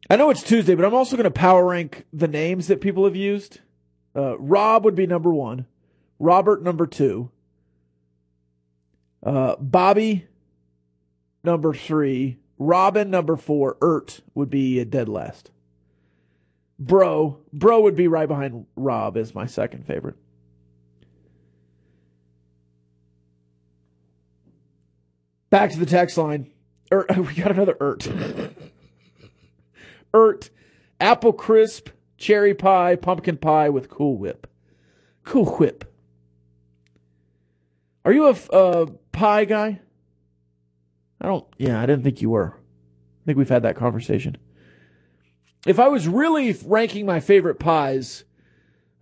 I 0.10 0.16
know 0.16 0.30
it's 0.32 0.42
Tuesday, 0.42 0.74
but 0.74 0.86
I'm 0.86 0.94
also 0.94 1.16
going 1.16 1.26
to 1.26 1.32
power 1.32 1.66
rank 1.66 2.06
the 2.12 2.28
names 2.28 2.68
that 2.68 2.82
people 2.82 3.06
have 3.06 3.16
used. 3.16 3.60
Uh, 4.16 4.38
Rob 4.40 4.84
would 4.84 4.96
be 4.96 5.06
number 5.06 5.32
one, 5.32 5.68
Robert 6.18 6.64
number 6.64 6.88
two, 6.88 7.30
Uh, 9.22 9.56
Bobby, 9.58 10.28
number 11.44 11.74
three. 11.74 12.38
Robin, 12.58 13.10
number 13.10 13.36
four. 13.38 13.78
Ert 13.82 14.22
would 14.34 14.50
be 14.50 14.80
a 14.80 14.86
dead 14.86 15.08
last. 15.08 15.52
Bro, 16.78 17.40
Bro 17.54 17.82
would 17.82 17.96
be 17.96 18.08
right 18.08 18.28
behind 18.28 18.66
Rob 18.76 19.16
as 19.18 19.36
my 19.36 19.46
second 19.46 19.86
favorite. 19.86 20.16
Back 25.50 25.72
to 25.72 25.80
the 25.80 25.86
text 25.86 26.18
line. 26.18 26.50
Er, 26.92 27.06
we 27.18 27.34
got 27.36 27.52
another 27.52 27.78
Ert. 27.80 28.08
Ert, 30.14 30.50
apple 31.00 31.34
crisp, 31.34 31.90
cherry 32.18 32.54
pie, 32.54 32.96
pumpkin 32.96 33.38
pie 33.38 33.70
with 33.70 33.90
Cool 33.90 34.18
Whip. 34.18 34.48
Cool 35.24 35.46
Whip. 35.58 35.86
Are 38.06 38.12
you 38.12 38.28
a 38.28 38.88
pie 39.12 39.46
guy? 39.46 39.82
I 41.22 41.28
don't. 41.28 41.46
Yeah, 41.58 41.82
I 41.82 41.86
didn't 41.86 42.04
think 42.04 42.22
you 42.22 42.30
were. 42.30 42.56
I 42.56 43.26
think 43.26 43.38
we've 43.38 43.50
had 43.50 43.64
that 43.64 43.76
conversation. 43.76 44.38
If 45.68 45.80
I 45.80 45.90
was 45.90 46.08
really 46.08 46.54
ranking 46.66 47.06
my 47.06 47.20
favorite 47.20 47.60
pies, 47.60 48.24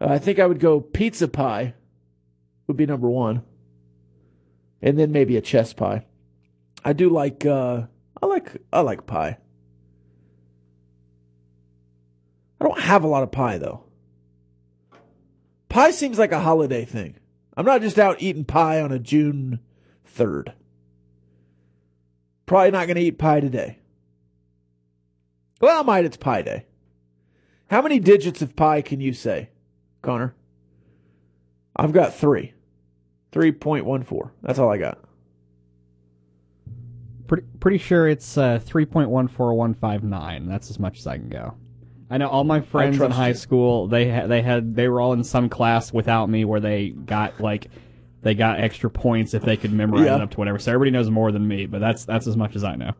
uh, 0.02 0.08
I 0.10 0.17
think 0.17 0.39
I 0.39 0.48
would 0.48 0.60
go 0.60 0.82
pizza 0.82 1.28
pie. 1.28 1.76
Would 2.65 2.76
be 2.76 2.86
number 2.86 3.10
one, 3.10 3.43
and 4.82 5.00
then 5.00 5.13
maybe 5.13 5.38
a 5.38 5.41
chess 5.41 5.72
pie. 5.72 6.06
I 6.84 6.91
do 6.91 7.10
like. 7.10 7.46
Uh, 7.46 7.84
I 8.22 8.26
like. 8.26 8.58
I 8.74 8.82
like 8.82 9.08
pie. 9.08 9.38
I 12.60 12.65
don't 12.65 12.80
have 12.80 13.04
a 13.04 13.08
lot 13.08 13.24
of 13.24 13.32
pie 13.32 13.58
though. 13.58 13.84
Pie 15.70 15.91
seems 15.91 16.17
like 16.17 16.32
a 16.32 16.39
holiday 16.39 16.86
thing. 16.86 17.17
I'm 17.56 17.65
not 17.65 17.82
just 17.82 18.00
out 18.00 18.22
eating 18.22 18.46
pie 18.46 18.82
on 18.82 18.91
a 18.91 19.00
June 19.00 19.60
3rd. 20.15 20.54
Probably 22.46 22.72
not 22.72 22.88
going 22.88 22.96
to 22.96 23.02
eat 23.02 23.17
pie 23.17 23.39
today. 23.39 23.80
Well, 25.60 25.80
I 25.80 25.84
might. 25.84 26.06
It's 26.06 26.17
pie 26.17 26.43
day. 26.43 26.65
How 27.70 27.82
many 27.82 28.00
digits 28.00 28.41
of 28.41 28.56
pie 28.56 28.82
can 28.82 29.02
you 29.02 29.12
say, 29.12 29.50
Connor? 30.02 30.36
I've 31.76 31.91
got 31.91 32.15
three. 32.15 32.54
3.14. 33.34 34.32
That's 34.41 34.60
all 34.60 34.72
I 34.72 34.78
got. 34.78 35.00
Pretty 37.28 37.46
pretty 37.60 37.78
sure 37.78 38.08
it's 38.08 38.38
uh, 38.38 38.58
three 38.63 38.86
point 38.86 39.10
one 39.10 39.28
four 39.28 39.54
one 39.54 39.74
five 39.74 40.02
nine. 40.02 40.48
That's 40.48 40.70
as 40.70 40.80
much 40.80 41.00
as 41.00 41.08
I 41.08 41.17
can 41.17 41.28
go. 41.28 41.56
I 42.10 42.17
know 42.17 42.28
all 42.30 42.43
my 42.46 42.62
friends 42.62 43.00
in 43.02 43.12
high 43.12 43.30
you. 43.30 43.34
school. 43.34 43.88
They 43.88 44.10
ha- 44.10 44.28
they 44.28 44.41
had 44.41 44.76
they 44.76 44.88
were 44.88 45.02
all 45.02 45.13
in 45.13 45.24
some 45.24 45.50
class 45.50 45.91
without 45.91 46.30
me 46.30 46.46
where 46.46 46.60
they 46.62 46.89
got 46.89 47.39
like 47.41 47.67
they 48.22 48.34
got 48.34 48.60
extra 48.60 48.89
points 48.89 49.34
if 49.34 49.43
they 49.43 49.58
could 49.58 49.74
memorize 49.74 50.06
Yeah. 50.06 50.15
it 50.15 50.22
up 50.22 50.32
to 50.32 50.38
whatever. 50.38 50.58
So 50.60 50.72
everybody 50.72 50.91
knows 50.91 51.10
more 51.10 51.32
than 51.32 51.48
me, 51.48 51.65
but 51.65 51.80
that's 51.80 52.06
that's 52.06 52.26
as 52.28 52.38
much 52.38 52.56
as 52.56 52.63
I 52.63 52.76
know. 52.76 52.91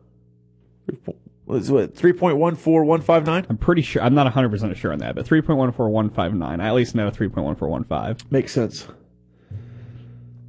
Was 1.46 1.70
what 1.70 1.94
3.14159? 1.94 3.46
I'm 3.48 3.56
pretty 3.56 3.80
sure. 3.80 4.02
I'm 4.02 4.14
not 4.14 4.24
100 4.26 4.50
percent 4.50 4.76
sure 4.76 4.92
on 4.92 4.98
that, 4.98 5.14
but 5.14 5.24
three 5.24 5.40
point 5.40 5.58
one 5.58 5.72
four 5.72 5.88
one 5.88 6.10
five 6.10 6.34
nine. 6.34 6.60
I 6.60 6.68
at 6.68 6.74
least 6.74 6.94
know 6.94 7.08
three 7.10 7.28
point 7.28 7.46
one 7.46 7.56
four 7.56 7.68
one 7.68 7.84
five. 7.84 8.18
Makes 8.30 8.52
sense. 8.52 8.86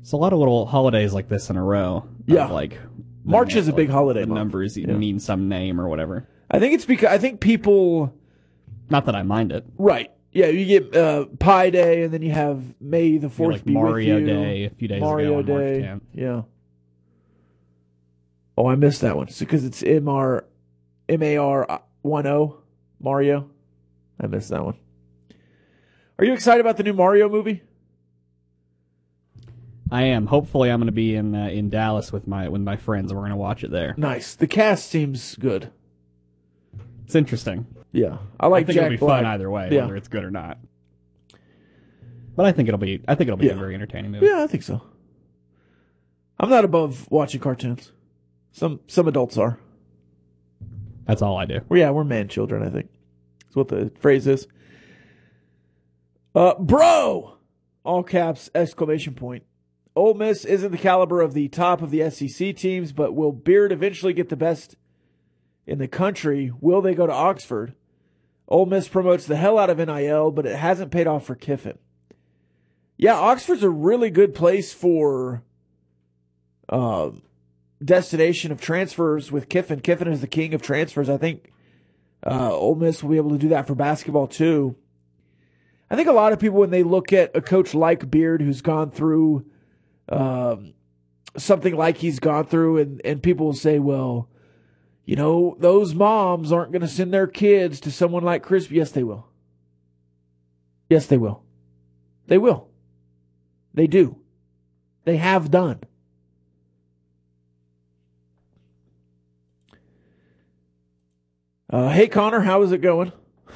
It's 0.02 0.12
a 0.12 0.18
lot 0.18 0.34
of 0.34 0.40
little 0.40 0.66
holidays 0.66 1.14
like 1.14 1.30
this 1.30 1.50
in 1.50 1.56
a 1.56 1.64
row. 1.64 2.06
Yeah. 2.26 2.48
like 2.48 2.78
March 3.24 3.56
is 3.56 3.68
a 3.70 3.74
big 3.74 3.90
holiday 3.90 4.26
numbers 4.26 4.78
Yeah. 4.78 4.88
mean 4.88 5.20
some 5.20 5.48
name 5.48 5.80
or 5.80 5.88
whatever. 5.88 6.28
I 6.52 6.60
think 6.60 6.74
it's 6.74 6.86
because 6.86 7.10
I 7.10 7.18
think 7.18 7.40
people 7.40 8.14
Not 8.90 9.06
that 9.06 9.16
I 9.16 9.24
mind 9.24 9.52
it. 9.52 9.66
right. 9.78 10.12
Yeah, 10.32 10.46
you 10.46 10.66
get 10.66 10.96
uh, 10.96 11.26
Pi 11.40 11.72
Day, 11.72 12.04
and 12.04 12.14
then 12.14 12.22
you 12.22 12.30
have 12.32 12.62
May 12.80 13.18
the 13.18 13.32
Fourth 13.32 13.54
like 13.56 13.66
be 13.66 13.74
Mario 13.74 14.14
with 14.16 14.28
you. 14.28 14.34
Day 14.36 14.66
a 14.66 14.70
few 14.70 14.88
days 14.88 15.02
Mario 15.02 15.40
ago 15.40 15.54
on 15.54 15.60
Day. 15.60 15.80
March 15.82 15.92
10th. 15.92 16.02
Yeah. 16.14 16.42
Oh, 18.56 18.68
I 18.68 18.76
missed 18.76 19.02
that 19.02 19.18
one. 19.18 19.28
Because 19.40 19.66
it's 19.66 19.82
M 19.82 20.08
R 20.08 20.46
M 21.08 21.24
A 21.24 21.38
R 21.38 21.82
one 22.04 22.28
O 22.28 22.58
Mario. 23.00 23.50
I 24.20 24.28
missed 24.28 24.50
that 24.50 24.64
one. 24.64 24.76
Are 26.20 26.26
you 26.26 26.34
excited 26.34 26.62
about 26.62 26.78
the 26.78 26.84
new 26.84 26.94
Mario 26.94 27.28
movie? 27.28 27.64
I 29.92 30.04
am. 30.04 30.28
Hopefully, 30.28 30.70
I'm 30.70 30.80
going 30.80 30.86
to 30.86 30.92
be 30.92 31.16
in 31.16 31.34
uh, 31.34 31.48
in 31.48 31.70
Dallas 31.72 32.12
with 32.12 32.28
my 32.28 32.50
with 32.50 32.62
my 32.62 32.76
friends, 32.78 33.10
and 33.10 33.18
we're 33.18 33.24
going 33.26 33.32
to 33.32 33.36
watch 33.38 33.64
it 33.64 33.72
there. 33.72 33.96
Nice. 33.98 34.36
The 34.36 34.46
cast 34.46 34.90
seems 34.92 35.36
good. 35.38 35.72
It's 37.06 37.16
interesting. 37.16 37.66
Yeah, 37.92 38.18
I 38.40 38.48
like 38.48 38.64
I 38.64 38.66
think 38.68 38.76
Jack 38.76 38.86
it'll 38.86 38.92
be 38.92 38.98
Black. 38.98 39.24
fun 39.24 39.26
either 39.26 39.50
way, 39.50 39.70
Yeah. 39.72 39.82
whether 39.82 39.96
it's 39.96 40.08
good 40.08 40.24
or 40.24 40.32
not. 40.32 40.60
But 42.36 42.46
I 42.46 42.52
think 42.52 42.70
it'll 42.70 42.78
be. 42.80 43.04
I 43.08 43.16
think 43.16 43.28
it'll 43.28 43.38
be 43.38 43.48
Yeah. 43.48 43.54
a 43.54 43.58
very 43.58 43.74
entertaining 43.76 44.12
movie. 44.12 44.28
Yeah, 44.28 44.44
I 44.44 44.48
think 44.48 44.64
so. 44.64 44.82
I'm 46.40 46.50
not 46.50 46.64
above 46.66 47.10
watching 47.12 47.42
cartoons. 47.42 47.92
Some 48.52 48.80
some 48.88 49.08
adults 49.08 49.38
are. 49.38 49.60
That's 51.06 51.22
all 51.22 51.38
I 51.38 51.46
do. 51.46 51.62
Well, 51.68 51.80
yeah, 51.80 51.90
we're 51.90 52.04
man 52.04 52.28
children. 52.28 52.62
I 52.64 52.70
think 52.70 52.90
that's 53.44 53.56
what 53.56 53.68
the 53.70 53.92
phrase 54.00 54.28
is. 54.28 54.48
Uh, 56.36 56.54
bro, 56.60 57.38
all 57.84 58.04
caps 58.04 58.50
exclamation 58.54 59.16
point. 59.16 59.44
Ole 59.96 60.14
Miss 60.14 60.46
isn't 60.46 60.72
the 60.72 60.78
caliber 60.78 61.22
of 61.22 61.34
the 61.34 61.50
top 61.50 61.82
of 61.82 61.90
the 61.92 62.10
SEC 62.12 62.54
teams, 62.56 62.92
but 62.94 63.16
will 63.16 63.32
Beard 63.32 63.72
eventually 63.72 64.14
get 64.14 64.30
the 64.30 64.38
best 64.38 64.76
in 65.66 65.80
the 65.80 65.88
country? 65.88 66.52
Will 66.62 66.82
they 66.82 66.94
go 66.94 67.08
to 67.08 67.14
Oxford? 67.14 67.74
Ole 68.50 68.66
Miss 68.66 68.88
promotes 68.88 69.28
the 69.28 69.36
hell 69.36 69.60
out 69.60 69.70
of 69.70 69.78
NIL, 69.78 70.32
but 70.32 70.46
it 70.46 70.56
hasn't 70.56 70.92
paid 70.92 71.08
off 71.08 71.26
for 71.26 71.36
Kiffin. 71.36 71.78
Yeah, 72.98 73.14
Oxford's 73.14 73.64
a 73.64 73.70
really 73.70 74.10
good 74.10 74.34
place 74.34 74.74
for 74.74 75.44
uh, 76.68 77.12
destination 77.84 78.52
of 78.52 78.60
transfers 78.60 79.32
with 79.32 79.50
Kiffin. 79.50 79.80
Kiffin 79.80 80.08
is 80.08 80.22
the 80.22 80.28
king 80.28 80.54
of 80.54 80.62
transfers. 80.62 81.10
I 81.10 81.18
think 81.18 81.54
uh, 82.26 82.54
Ole 82.54 82.76
Miss 82.76 83.04
will 83.04 83.12
be 83.12 83.18
able 83.18 83.32
to 83.32 83.38
do 83.38 83.50
that 83.50 83.68
for 83.68 83.76
basketball 83.76 84.28
too. 84.28 84.76
I 85.92 85.96
think 85.96 86.08
a 86.08 86.14
lot 86.14 86.34
of 86.34 86.40
people, 86.40 86.60
when 86.60 86.72
they 86.72 86.84
look 86.84 87.14
at 87.14 87.36
a 87.36 87.42
coach 87.42 87.74
like 87.74 88.12
Beard, 88.12 88.42
who's 88.42 88.62
gone 88.62 88.92
through 88.92 89.46
um, 90.10 90.74
something 91.38 91.76
like 91.76 91.98
he's 91.98 92.20
gone 92.20 92.46
through, 92.46 92.78
and, 92.78 93.02
and 93.06 93.24
people 93.24 93.48
will 93.48 93.54
say, 93.54 93.80
well, 93.80 94.28
you 95.10 95.16
know, 95.16 95.58
those 95.58 95.96
moms 95.96 96.52
aren't 96.52 96.72
going 96.72 96.84
to 96.84 96.88
send 96.88 97.12
their 97.12 97.26
kids 97.26 97.80
to 97.80 97.92
someone 97.92 98.22
like 98.22 98.44
Chris. 98.44 98.70
Yes, 98.70 98.92
they 98.92 99.04
will. 99.04 99.26
Yes, 100.88 101.08
they 101.08 101.18
will. 101.18 101.42
They 102.28 102.38
will. 102.38 102.70
They 103.74 103.88
do. 103.88 104.20
They 105.06 105.18
have 105.18 105.50
done. 105.50 105.82
Uh, 111.72 111.90
hey, 111.90 112.08
Connor, 112.08 112.42
how 112.42 112.62
is 112.62 112.72
it 112.72 112.78
going? 112.78 113.12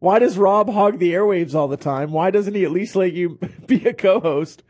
Why 0.00 0.18
does 0.18 0.36
Rob 0.36 0.70
hog 0.70 0.98
the 0.98 1.12
airwaves 1.12 1.54
all 1.54 1.68
the 1.68 1.76
time? 1.76 2.10
Why 2.10 2.32
doesn't 2.32 2.56
he 2.56 2.64
at 2.64 2.72
least 2.72 2.96
let 2.96 3.12
you 3.12 3.38
be 3.68 3.86
a 3.86 3.94
co 3.94 4.18
host? 4.18 4.64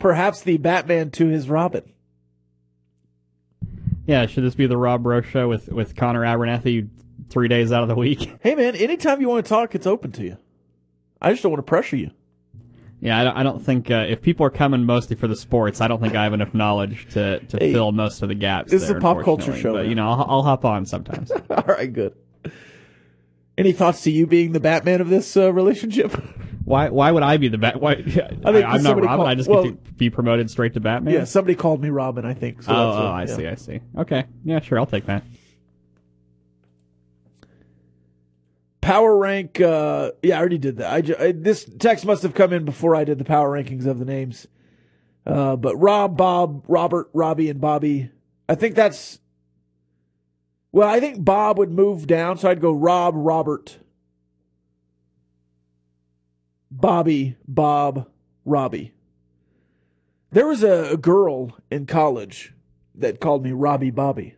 Perhaps 0.00 0.42
the 0.42 0.56
Batman 0.56 1.12
to 1.12 1.28
his 1.28 1.48
Robin. 1.48 1.92
Yeah, 4.08 4.24
should 4.24 4.42
this 4.42 4.54
be 4.54 4.66
the 4.66 4.78
Rob 4.78 5.02
Breaux 5.02 5.20
show 5.20 5.48
with 5.48 5.68
with 5.68 5.94
Connor 5.94 6.22
Abernathy 6.22 6.88
three 7.28 7.46
days 7.46 7.70
out 7.72 7.82
of 7.82 7.88
the 7.88 7.94
week? 7.94 8.36
Hey, 8.42 8.54
man, 8.54 8.74
anytime 8.74 9.20
you 9.20 9.28
want 9.28 9.44
to 9.44 9.48
talk, 9.48 9.74
it's 9.74 9.86
open 9.86 10.12
to 10.12 10.24
you. 10.24 10.38
I 11.20 11.30
just 11.30 11.42
don't 11.42 11.52
want 11.52 11.58
to 11.58 11.68
pressure 11.68 11.96
you. 11.96 12.10
Yeah, 13.00 13.20
I 13.20 13.24
don't, 13.24 13.36
I 13.36 13.42
don't 13.42 13.60
think 13.62 13.90
uh, 13.90 14.06
if 14.08 14.22
people 14.22 14.46
are 14.46 14.50
coming 14.50 14.84
mostly 14.84 15.14
for 15.14 15.28
the 15.28 15.36
sports, 15.36 15.80
I 15.82 15.88
don't 15.88 16.00
think 16.00 16.14
I 16.14 16.24
have 16.24 16.32
enough 16.32 16.54
knowledge 16.54 17.06
to, 17.12 17.38
to 17.40 17.56
Hey, 17.58 17.72
fill 17.72 17.92
most 17.92 18.22
of 18.22 18.28
the 18.28 18.34
gaps. 18.34 18.70
this 18.72 18.82
is 18.82 18.90
a 18.90 18.94
pop 18.94 19.22
culture 19.22 19.54
show, 19.54 19.74
but 19.74 19.86
you 19.86 19.94
know, 19.94 20.08
I'll, 20.08 20.26
I'll 20.28 20.42
hop 20.42 20.64
on 20.64 20.86
sometimes. 20.86 21.30
All 21.50 21.64
right, 21.66 21.92
good. 21.92 22.14
Any 23.58 23.72
thoughts 23.72 24.02
to 24.04 24.10
you 24.10 24.26
being 24.26 24.52
the 24.52 24.60
Batman 24.60 25.00
of 25.02 25.10
this 25.10 25.36
uh, 25.36 25.52
relationship? 25.52 26.16
why 26.68 26.88
why 26.90 27.10
would 27.10 27.22
I 27.22 27.36
be 27.38 27.48
the 27.48 27.58
bat? 27.58 27.80
Why, 27.80 27.92
I 27.94 27.96
I 27.96 28.02
think 28.02 28.46
am 28.46 28.82
not 28.82 28.94
Robin. 28.96 29.04
called- 29.06 29.26
I 29.28 29.34
just 29.34 29.48
well- 29.48 29.64
get 29.64 29.84
to 29.86 29.92
be 29.94 30.10
promoted 30.10 30.50
straight 30.50 30.74
to 30.74 30.80
Batman. 30.80 31.14
yeah, 31.14 31.24
somebody 31.24 31.54
called 31.54 31.80
me 31.82 31.88
Robin, 31.90 32.24
I 32.24 32.34
think. 32.34 32.62
So 32.62 32.72
Oh, 32.72 32.74
that's 32.74 32.96
oh, 32.96 33.04
what- 33.04 33.12
I 33.14 33.20
yeah. 33.22 33.36
see. 33.36 33.46
I 33.46 33.54
see. 33.76 33.80
Okay. 33.98 34.24
Yeah, 34.44 34.60
sure. 34.60 34.78
I'll 34.78 34.86
take 34.86 35.06
that. 35.06 35.22
Power 38.80 39.16
rank. 39.16 39.60
Uh, 39.60 40.12
yeah, 40.22 40.36
I 40.36 40.40
already 40.40 40.58
did 40.58 40.76
that. 40.78 40.92
I, 40.92 41.00
ju- 41.00 41.16
I 41.18 41.32
this 41.32 41.64
text 41.78 42.06
must 42.06 42.22
have 42.22 42.34
come 42.34 42.52
in 42.52 42.64
before 42.64 42.94
I 42.94 43.04
did 43.04 43.18
the 43.18 43.24
power 43.24 43.50
rankings 43.50 43.86
of 43.86 43.98
the 43.98 44.04
names. 44.04 44.46
Uh, 45.26 45.56
but 45.56 45.76
Rob, 45.76 46.16
Bob, 46.16 46.64
Robert, 46.68 47.10
Robbie, 47.12 47.50
and 47.50 47.60
Bobby. 47.60 48.10
I 48.48 48.54
think 48.54 48.74
that's. 48.76 49.18
Well, 50.72 50.88
I 50.88 51.00
think 51.00 51.22
Bob 51.24 51.58
would 51.58 51.70
move 51.70 52.06
down, 52.06 52.38
so 52.38 52.48
I'd 52.48 52.60
go 52.60 52.72
Rob, 52.72 53.14
Robert, 53.16 53.78
Bobby, 56.70 57.36
Bob, 57.46 58.08
Robbie. 58.44 58.92
There 60.30 60.46
was 60.46 60.62
a, 60.62 60.96
girl 60.96 61.56
in 61.70 61.86
college 61.86 62.52
that 62.94 63.20
called 63.20 63.44
me 63.44 63.52
Robbie 63.52 63.90
Bobby. 63.90 64.34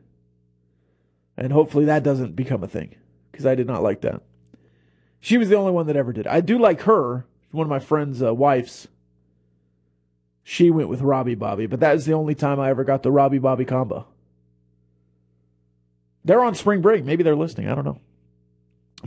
And 1.37 1.53
hopefully 1.53 1.87
that 1.87 2.03
doesn't 2.03 2.37
become 2.37 2.62
a 2.62 2.68
thing 2.68 2.95
because 3.33 3.47
I 3.47 3.55
did 3.55 3.66
not 3.66 3.83
like 3.83 4.03
that. 4.03 4.22
She 5.20 5.39
was 5.39 5.49
the 5.49 5.57
only 5.57 5.72
one 5.72 5.87
that 5.87 5.97
ever 5.97 6.12
did. 6.12 6.26
I 6.26 6.41
do 6.41 6.59
like 6.59 6.83
her, 6.83 7.26
one 7.51 7.66
of 7.66 7.70
my 7.70 7.78
friend's 7.78 8.22
uh, 8.22 8.35
wives. 8.35 8.89
She 10.43 10.70
went 10.70 10.89
with 10.89 11.03
Robbie 11.03 11.35
Bobby, 11.35 11.66
but 11.66 11.81
that 11.81 11.97
is 11.97 12.07
the 12.07 12.12
only 12.12 12.35
time 12.35 12.61
I 12.61 12.70
ever 12.70 12.85
got 12.85 13.03
the 13.03 13.11
Robbie 13.11 13.39
Bobby 13.39 13.64
combo. 13.64 14.07
They're 16.24 16.45
on 16.45 16.55
spring 16.55 16.81
break. 16.81 17.05
Maybe 17.05 17.22
they're 17.22 17.37
listening. 17.37 17.68
I 17.68 17.74
don't 17.74 17.85
know. 17.85 18.01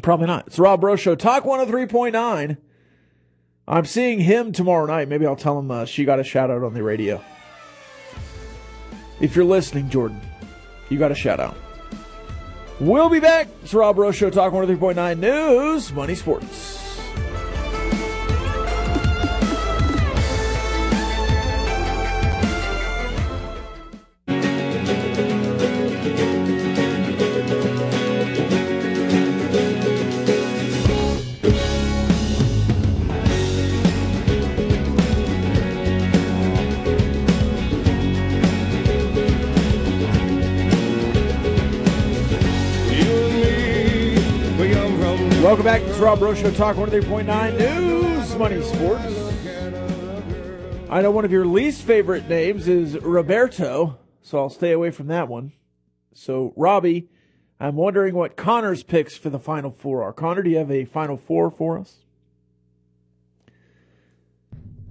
Probably 0.01 0.27
not. 0.27 0.47
It's 0.47 0.59
Rob 0.59 0.81
Breaux 0.81 0.95
Show. 0.95 1.15
Talk 1.15 1.43
103.9. 1.43 2.57
I'm 3.67 3.85
seeing 3.85 4.19
him 4.19 4.51
tomorrow 4.51 4.85
night. 4.85 5.07
Maybe 5.07 5.25
I'll 5.25 5.35
tell 5.35 5.57
him 5.57 5.71
uh, 5.71 5.85
she 5.85 6.05
got 6.05 6.19
a 6.19 6.23
shout 6.23 6.51
out 6.51 6.63
on 6.63 6.73
the 6.73 6.83
radio. 6.83 7.23
If 9.21 9.35
you're 9.35 9.45
listening, 9.45 9.89
Jordan, 9.89 10.19
you 10.89 10.97
got 10.99 11.11
a 11.11 11.15
shout 11.15 11.39
out. 11.39 11.55
We'll 12.79 13.09
be 13.09 13.19
back. 13.19 13.47
It's 13.63 13.73
Rob 13.73 13.95
Breaux 13.95 14.11
Show, 14.11 14.29
Talk 14.29 14.51
103.9 14.51 15.19
News, 15.19 15.93
Money 15.93 16.15
Sports. 16.15 16.82
Rob 46.03 46.19
Breaux 46.19 46.35
Show, 46.35 46.51
Talk 46.51 46.75
103.9 46.75 47.57
News, 47.57 48.35
Money 48.35 48.61
Sports. 48.61 49.05
I 50.89 51.01
know 51.01 51.11
one 51.11 51.23
of 51.23 51.31
your 51.31 51.45
least 51.45 51.83
favorite 51.83 52.27
names 52.27 52.67
is 52.67 52.97
Roberto, 52.97 53.97
so 54.21 54.37
I'll 54.37 54.49
stay 54.49 54.73
away 54.73 54.91
from 54.91 55.07
that 55.07 55.29
one. 55.29 55.53
So, 56.13 56.53
Robbie, 56.57 57.07
I'm 57.57 57.77
wondering 57.77 58.15
what 58.15 58.35
Connor's 58.35 58.83
picks 58.83 59.15
for 59.15 59.29
the 59.29 59.39
Final 59.39 59.71
Four 59.71 60.03
are. 60.03 60.11
Connor, 60.11 60.43
do 60.43 60.49
you 60.49 60.57
have 60.57 60.69
a 60.69 60.83
Final 60.83 61.15
Four 61.15 61.49
for 61.49 61.79
us? 61.79 61.99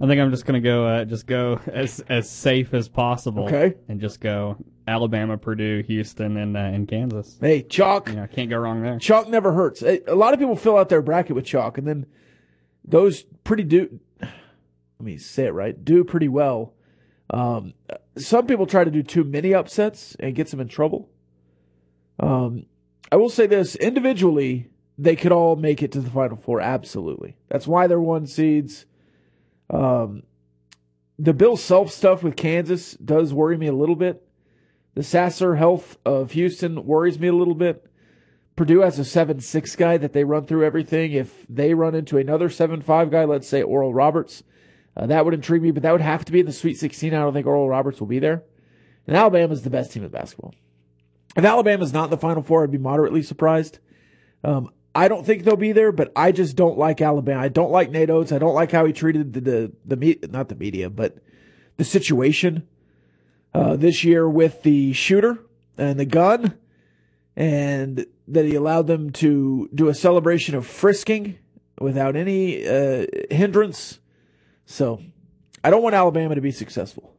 I 0.01 0.07
think 0.07 0.19
I'm 0.19 0.31
just 0.31 0.47
gonna 0.47 0.61
go, 0.61 0.87
uh, 0.87 1.05
just 1.05 1.27
go 1.27 1.59
as 1.67 1.99
as 2.09 2.27
safe 2.27 2.73
as 2.73 2.89
possible. 2.89 3.45
Okay. 3.45 3.75
And 3.87 4.01
just 4.01 4.19
go 4.19 4.57
Alabama, 4.87 5.37
Purdue, 5.37 5.83
Houston, 5.83 6.37
and 6.37 6.57
uh, 6.57 6.59
and 6.59 6.87
Kansas. 6.87 7.37
Hey, 7.39 7.61
chalk. 7.63 8.09
You 8.09 8.15
know, 8.15 8.27
can't 8.27 8.49
go 8.49 8.57
wrong 8.57 8.81
there. 8.81 8.99
Chalk 8.99 9.29
never 9.29 9.53
hurts. 9.53 9.81
A 9.81 10.01
lot 10.09 10.33
of 10.33 10.39
people 10.39 10.55
fill 10.55 10.77
out 10.77 10.89
their 10.89 11.01
bracket 11.01 11.35
with 11.35 11.45
chalk, 11.45 11.77
and 11.77 11.87
then 11.87 12.05
those 12.83 13.23
pretty 13.43 13.63
do. 13.63 13.99
Let 14.21 14.31
me 14.99 15.17
say 15.17 15.45
it 15.45 15.53
right. 15.53 15.83
Do 15.83 16.03
pretty 16.03 16.27
well. 16.27 16.73
Um, 17.29 17.73
some 18.17 18.45
people 18.45 18.65
try 18.65 18.83
to 18.83 18.91
do 18.91 19.03
too 19.03 19.23
many 19.23 19.53
upsets 19.53 20.15
and 20.19 20.35
gets 20.35 20.51
them 20.51 20.59
in 20.59 20.67
trouble. 20.67 21.09
Um, 22.19 22.65
I 23.11 23.15
will 23.15 23.29
say 23.29 23.47
this 23.47 23.75
individually, 23.75 24.69
they 24.97 25.15
could 25.15 25.31
all 25.31 25.55
make 25.55 25.81
it 25.81 25.91
to 25.93 26.01
the 26.01 26.09
final 26.09 26.37
four. 26.37 26.61
Absolutely, 26.61 27.37
that's 27.47 27.67
why 27.67 27.87
they're 27.87 27.99
one 27.99 28.27
seeds. 28.27 28.85
Um, 29.69 30.23
the 31.17 31.33
Bill 31.33 31.55
Self 31.55 31.91
stuff 31.91 32.21
with 32.21 32.35
Kansas 32.35 32.93
does 32.93 33.33
worry 33.33 33.57
me 33.57 33.67
a 33.67 33.73
little 33.73 33.95
bit. 33.95 34.27
The 34.95 35.03
Sasser 35.03 35.55
health 35.55 35.97
of 36.05 36.31
Houston 36.31 36.85
worries 36.85 37.19
me 37.19 37.27
a 37.27 37.33
little 37.33 37.55
bit. 37.55 37.87
Purdue 38.55 38.81
has 38.81 38.99
a 38.99 39.05
7 39.05 39.39
6 39.39 39.75
guy 39.75 39.97
that 39.97 40.13
they 40.13 40.23
run 40.23 40.45
through 40.45 40.63
everything. 40.63 41.13
If 41.13 41.45
they 41.49 41.73
run 41.73 41.95
into 41.95 42.17
another 42.17 42.49
7 42.49 42.81
5 42.81 43.09
guy, 43.09 43.25
let's 43.25 43.47
say 43.47 43.63
Oral 43.63 43.93
Roberts, 43.93 44.43
uh, 44.95 45.07
that 45.07 45.25
would 45.25 45.33
intrigue 45.33 45.63
me, 45.63 45.71
but 45.71 45.81
that 45.83 45.91
would 45.91 46.01
have 46.01 46.23
to 46.25 46.31
be 46.31 46.41
in 46.41 46.45
the 46.45 46.53
Sweet 46.53 46.77
16. 46.77 47.13
I 47.13 47.17
don't 47.17 47.33
think 47.33 47.47
Oral 47.47 47.67
Roberts 47.67 47.99
will 47.99 48.07
be 48.07 48.19
there. 48.19 48.43
And 49.07 49.17
Alabama 49.17 49.53
is 49.53 49.63
the 49.63 49.71
best 49.71 49.91
team 49.91 50.03
in 50.03 50.09
basketball. 50.09 50.53
If 51.35 51.43
Alabama's 51.43 51.93
not 51.93 52.05
in 52.05 52.09
the 52.11 52.17
Final 52.17 52.43
Four, 52.43 52.63
I'd 52.63 52.71
be 52.71 52.77
moderately 52.77 53.23
surprised. 53.23 53.79
Um, 54.43 54.69
I 54.93 55.07
don't 55.07 55.25
think 55.25 55.43
they'll 55.43 55.55
be 55.55 55.71
there, 55.71 55.91
but 55.91 56.11
I 56.15 56.31
just 56.31 56.55
don't 56.55 56.77
like 56.77 57.01
Alabama. 57.01 57.41
I 57.41 57.47
don't 57.47 57.71
like 57.71 57.89
Nate 57.89 58.11
Oats. 58.11 58.31
I 58.31 58.37
don't 58.37 58.53
like 58.53 58.71
how 58.71 58.85
he 58.85 58.93
treated 58.93 59.33
the 59.33 59.41
the, 59.41 59.71
the 59.85 59.95
me- 59.95 60.19
not 60.29 60.49
the 60.49 60.55
media, 60.55 60.91
but 60.91 61.17
the 61.77 61.83
situation 61.83 62.67
uh, 63.53 63.75
this 63.75 64.03
year 64.03 64.27
with 64.27 64.63
the 64.63 64.93
shooter 64.93 65.39
and 65.77 65.99
the 65.99 66.05
gun, 66.05 66.57
and 67.35 68.05
that 68.27 68.45
he 68.45 68.55
allowed 68.55 68.87
them 68.87 69.11
to 69.11 69.69
do 69.73 69.89
a 69.89 69.93
celebration 69.93 70.55
of 70.55 70.65
frisking 70.65 71.37
without 71.79 72.15
any 72.15 72.67
uh, 72.67 73.05
hindrance. 73.29 73.99
So, 74.65 75.01
I 75.63 75.69
don't 75.69 75.83
want 75.83 75.95
Alabama 75.95 76.35
to 76.35 76.41
be 76.41 76.51
successful. 76.51 77.13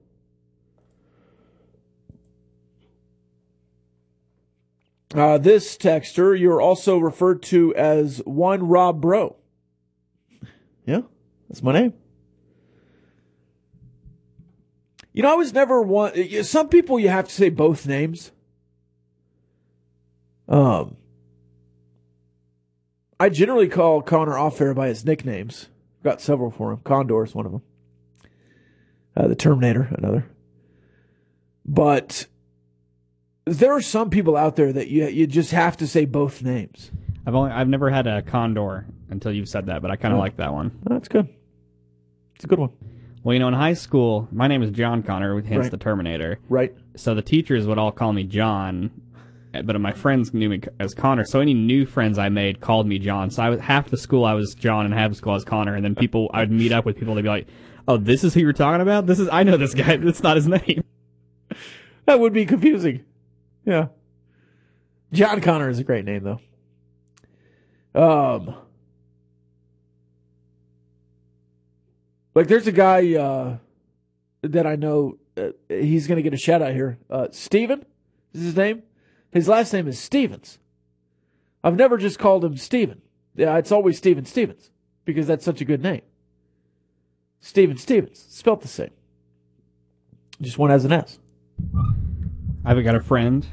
Uh, 5.15 5.39
this 5.39 5.77
texter, 5.77 6.39
you're 6.39 6.61
also 6.61 6.99
referred 6.99 7.41
to 7.41 7.73
as 7.77 8.19
one 8.25 8.67
Rob 8.67 9.01
Breaux. 9.01 9.37
Yeah, 10.87 11.03
that's 11.49 11.63
my 11.63 11.73
name. 11.73 11.95
You 15.15 15.23
know, 15.23 15.31
I 15.33 15.37
was 15.37 15.55
never 15.55 15.81
one. 15.81 16.13
Some 16.43 16.69
people 16.69 16.99
you 16.99 17.09
have 17.09 17.29
to 17.29 17.35
say 17.35 17.49
both 17.49 17.87
names. 17.87 18.33
Um, 20.49 20.97
I 23.19 23.29
generally 23.29 23.69
call 23.69 24.03
Connor 24.03 24.37
off 24.37 24.61
air 24.61 24.75
by 24.75 24.89
his 24.89 25.05
nicknames. 25.05 25.69
Got 26.03 26.21
several 26.21 26.51
for 26.51 26.73
him. 26.73 26.79
Condor 26.85 27.25
is 27.25 27.35
one 27.35 27.47
of 27.47 27.53
them. 27.53 27.63
Uh, 29.17 29.29
the 29.29 29.37
Terminator, 29.37 29.89
another. 29.97 30.27
But 31.65 32.27
there 33.47 33.73
are 33.73 33.81
some 33.81 34.11
people 34.11 34.37
out 34.37 34.57
there 34.57 34.73
that 34.73 34.89
you 34.89 35.07
you 35.07 35.27
just 35.29 35.53
have 35.53 35.77
to 35.79 35.87
say 35.87 36.05
both 36.05 36.43
names. 36.43 36.91
I've 37.25 37.35
only 37.37 37.53
I've 37.53 37.69
never 37.69 37.89
had 37.89 38.07
a 38.09 38.21
condor 38.21 38.85
until 39.09 39.31
you've 39.33 39.49
said 39.49 39.67
that, 39.67 39.81
but 39.81 39.91
I 39.93 39.97
kind 39.97 40.13
of 40.13 40.19
Oh. 40.19 40.23
like 40.23 40.37
that 40.39 40.53
one. 40.53 40.77
That's 40.83 41.09
good. 41.09 41.29
It's 42.35 42.45
a 42.45 42.49
good 42.49 42.59
one. 42.59 42.71
Well, 43.25 43.33
you 43.33 43.41
know, 43.41 43.49
in 43.49 43.55
high 43.55 43.73
school, 43.75 44.29
my 44.31 44.47
name 44.47 44.63
is 44.63 44.71
John 44.71 45.03
Connor, 45.03 45.41
hence 45.41 45.63
Right. 45.63 45.71
the 45.71 45.77
Terminator. 45.79 46.39
Right. 46.49 46.75
So 46.95 47.15
the 47.15 47.23
teachers 47.23 47.67
would 47.67 47.79
all 47.79 47.91
call 47.91 48.13
me 48.13 48.23
John, 48.25 48.91
but 49.65 49.81
my 49.81 49.93
friends 49.93 50.35
knew 50.35 50.51
me 50.51 50.61
as 50.79 50.93
Connor. 50.95 51.25
So 51.25 51.41
any 51.41 51.55
new 51.55 51.87
friends 51.87 52.19
I 52.19 52.29
made 52.29 52.61
called 52.61 52.87
me 52.87 52.99
John. 52.99 53.31
So 53.31 53.43
I 53.43 53.49
was 53.49 53.61
half 53.61 53.89
the 53.89 53.97
school 53.97 54.25
I 54.27 54.35
was 54.35 54.55
John 54.55 54.85
and 54.85 54.93
half 54.93 55.11
the 55.11 55.17
school 55.17 55.33
I 55.33 55.37
was 55.37 55.45
Connor. 55.45 55.75
And 55.75 55.83
then 55.85 55.95
people 55.95 56.31
I'd 56.35 56.51
meet 56.53 56.71
up 56.71 56.85
with 56.85 56.99
people, 56.99 57.15
they'd 57.15 57.23
be 57.23 57.29
like, 57.29 57.47
"Oh, 57.89 57.97
this 57.97 58.25
is 58.25 58.35
who 58.35 58.41
you're 58.41 58.53
talking 58.53 58.83
about? 58.83 59.07
This 59.07 59.19
is 59.19 59.29
I 59.33 59.43
know 59.43 59.57
this 59.57 59.73
guy. 59.75 59.97
That's 59.99 60.23
not 60.23 60.37
his 60.37 60.47
name." 60.47 60.85
That 62.07 62.21
would 62.21 62.35
be 62.35 62.45
confusing. 62.45 63.03
Yeah. 63.65 63.87
John 65.11 65.41
Connor 65.41 65.71
is 65.71 65.79
a 65.79 65.85
great 65.85 66.05
name 66.05 66.23
though. 66.23 66.41
Um 68.39 68.55
Like 72.35 72.49
there's 72.49 72.67
a 72.67 72.73
guy 72.73 73.15
uh 73.15 73.59
that 74.43 74.67
I 74.67 74.77
know 74.77 75.19
uh, 75.37 75.51
he's 75.69 76.07
going 76.07 76.17
to 76.17 76.23
get 76.23 76.35
a 76.35 76.39
shout 76.39 76.63
out 76.63 76.73
here. 76.73 76.99
Uh 77.09 77.29
Steven 77.31 77.85
is 78.33 78.43
his 78.43 78.57
name. 78.57 78.83
His 79.33 79.49
last 79.49 79.73
name 79.73 79.89
is 79.89 79.99
Stevens. 79.99 80.59
I've 81.63 81.77
never 81.77 81.97
just 81.97 82.19
called 82.19 82.45
him 82.45 82.57
Steven. 82.57 83.01
Yeah, 83.35 83.57
it's 83.57 83.73
always 83.73 83.99
Steven 83.99 84.25
Stevens 84.25 84.71
because 85.05 85.27
that's 85.27 85.45
such 85.45 85.61
a 85.61 85.65
good 85.65 85.83
name. 85.83 86.03
Steven 87.41 87.77
Stevens, 87.77 88.25
spelt 88.29 88.61
the 88.61 88.69
same. 88.69 88.93
Just 90.41 90.59
one 90.59 90.71
has 90.71 90.85
an 90.85 90.93
S. 90.93 91.19
I've 92.65 92.83
got 92.85 92.95
a 92.95 93.01
friend 93.01 93.47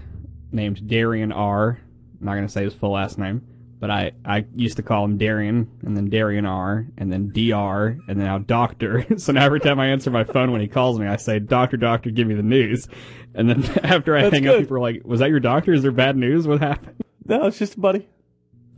named 0.51 0.87
Darian 0.87 1.31
R. 1.31 1.79
I'm 2.19 2.25
not 2.25 2.33
going 2.35 2.45
to 2.45 2.51
say 2.51 2.63
his 2.63 2.73
full 2.73 2.91
last 2.91 3.17
name, 3.17 3.45
but 3.81 3.89
I, 3.89 4.11
I 4.23 4.45
used 4.55 4.77
to 4.77 4.83
call 4.83 5.03
him 5.03 5.17
Darian, 5.17 5.67
and 5.81 5.97
then 5.97 6.07
Darian 6.07 6.45
R, 6.45 6.85
and 6.99 7.11
then 7.11 7.31
DR, 7.33 7.97
and 8.07 8.19
then 8.19 8.27
now 8.27 8.37
Doctor. 8.37 9.05
so 9.17 9.33
now 9.33 9.43
every 9.43 9.59
time 9.59 9.79
I 9.79 9.87
answer 9.87 10.11
my 10.11 10.23
phone 10.23 10.51
when 10.51 10.61
he 10.61 10.67
calls 10.67 10.99
me, 10.99 11.07
I 11.07 11.15
say, 11.15 11.39
Doctor, 11.39 11.77
Doctor, 11.77 12.11
give 12.11 12.27
me 12.27 12.35
the 12.35 12.43
news. 12.43 12.87
And 13.33 13.49
then 13.49 13.63
after 13.83 14.15
I 14.15 14.21
That's 14.21 14.35
hang 14.35 14.47
up, 14.47 14.59
people 14.59 14.77
are 14.77 14.79
like, 14.79 15.01
Was 15.03 15.19
that 15.19 15.31
your 15.31 15.39
doctor? 15.39 15.73
Is 15.73 15.81
there 15.81 15.91
bad 15.91 16.15
news? 16.15 16.47
What 16.47 16.61
happened? 16.61 17.03
No, 17.25 17.47
it's 17.47 17.57
just 17.57 17.75
a 17.75 17.79
buddy. 17.79 18.07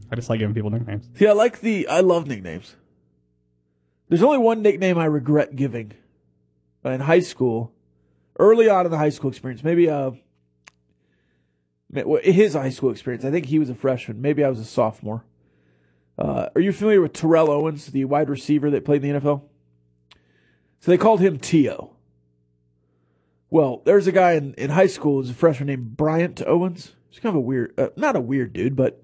I 0.09 0.15
just 0.15 0.29
like 0.29 0.39
giving 0.39 0.55
people 0.55 0.69
nicknames. 0.69 1.09
See, 1.15 1.27
I 1.27 1.33
like 1.33 1.59
the. 1.59 1.87
I 1.89 1.99
love 1.99 2.25
nicknames. 2.25 2.75
There's 4.07 4.23
only 4.23 4.37
one 4.37 4.61
nickname 4.61 4.97
I 4.97 5.05
regret 5.05 5.55
giving 5.55 5.93
in 6.85 7.01
high 7.01 7.19
school, 7.19 7.73
early 8.39 8.69
on 8.69 8.85
in 8.85 8.91
the 8.91 8.97
high 8.97 9.09
school 9.09 9.31
experience. 9.31 9.63
Maybe 9.63 9.89
uh, 9.89 10.11
his 11.95 12.53
high 12.53 12.69
school 12.69 12.91
experience. 12.91 13.25
I 13.25 13.31
think 13.31 13.47
he 13.47 13.59
was 13.59 13.69
a 13.69 13.75
freshman. 13.75 14.21
Maybe 14.21 14.43
I 14.43 14.49
was 14.49 14.59
a 14.59 14.65
sophomore. 14.65 15.23
Uh, 16.17 16.49
are 16.55 16.61
you 16.61 16.71
familiar 16.71 17.01
with 17.01 17.13
Terrell 17.13 17.49
Owens, 17.49 17.87
the 17.87 18.05
wide 18.05 18.29
receiver 18.29 18.69
that 18.69 18.85
played 18.85 19.03
in 19.03 19.13
the 19.13 19.19
NFL? 19.19 19.43
So 20.79 20.91
they 20.91 20.97
called 20.97 21.21
him 21.21 21.39
T.O. 21.39 21.95
Well, 23.49 23.81
there's 23.85 24.07
a 24.07 24.11
guy 24.11 24.33
in, 24.33 24.53
in 24.55 24.71
high 24.71 24.87
school 24.87 25.21
who's 25.21 25.29
a 25.29 25.33
freshman 25.33 25.67
named 25.67 25.95
Bryant 25.95 26.41
Owens. 26.45 26.93
He's 27.09 27.19
kind 27.19 27.35
of 27.35 27.37
a 27.37 27.45
weird, 27.45 27.73
uh, 27.79 27.89
not 27.95 28.15
a 28.15 28.21
weird 28.21 28.53
dude, 28.53 28.75
but 28.75 29.03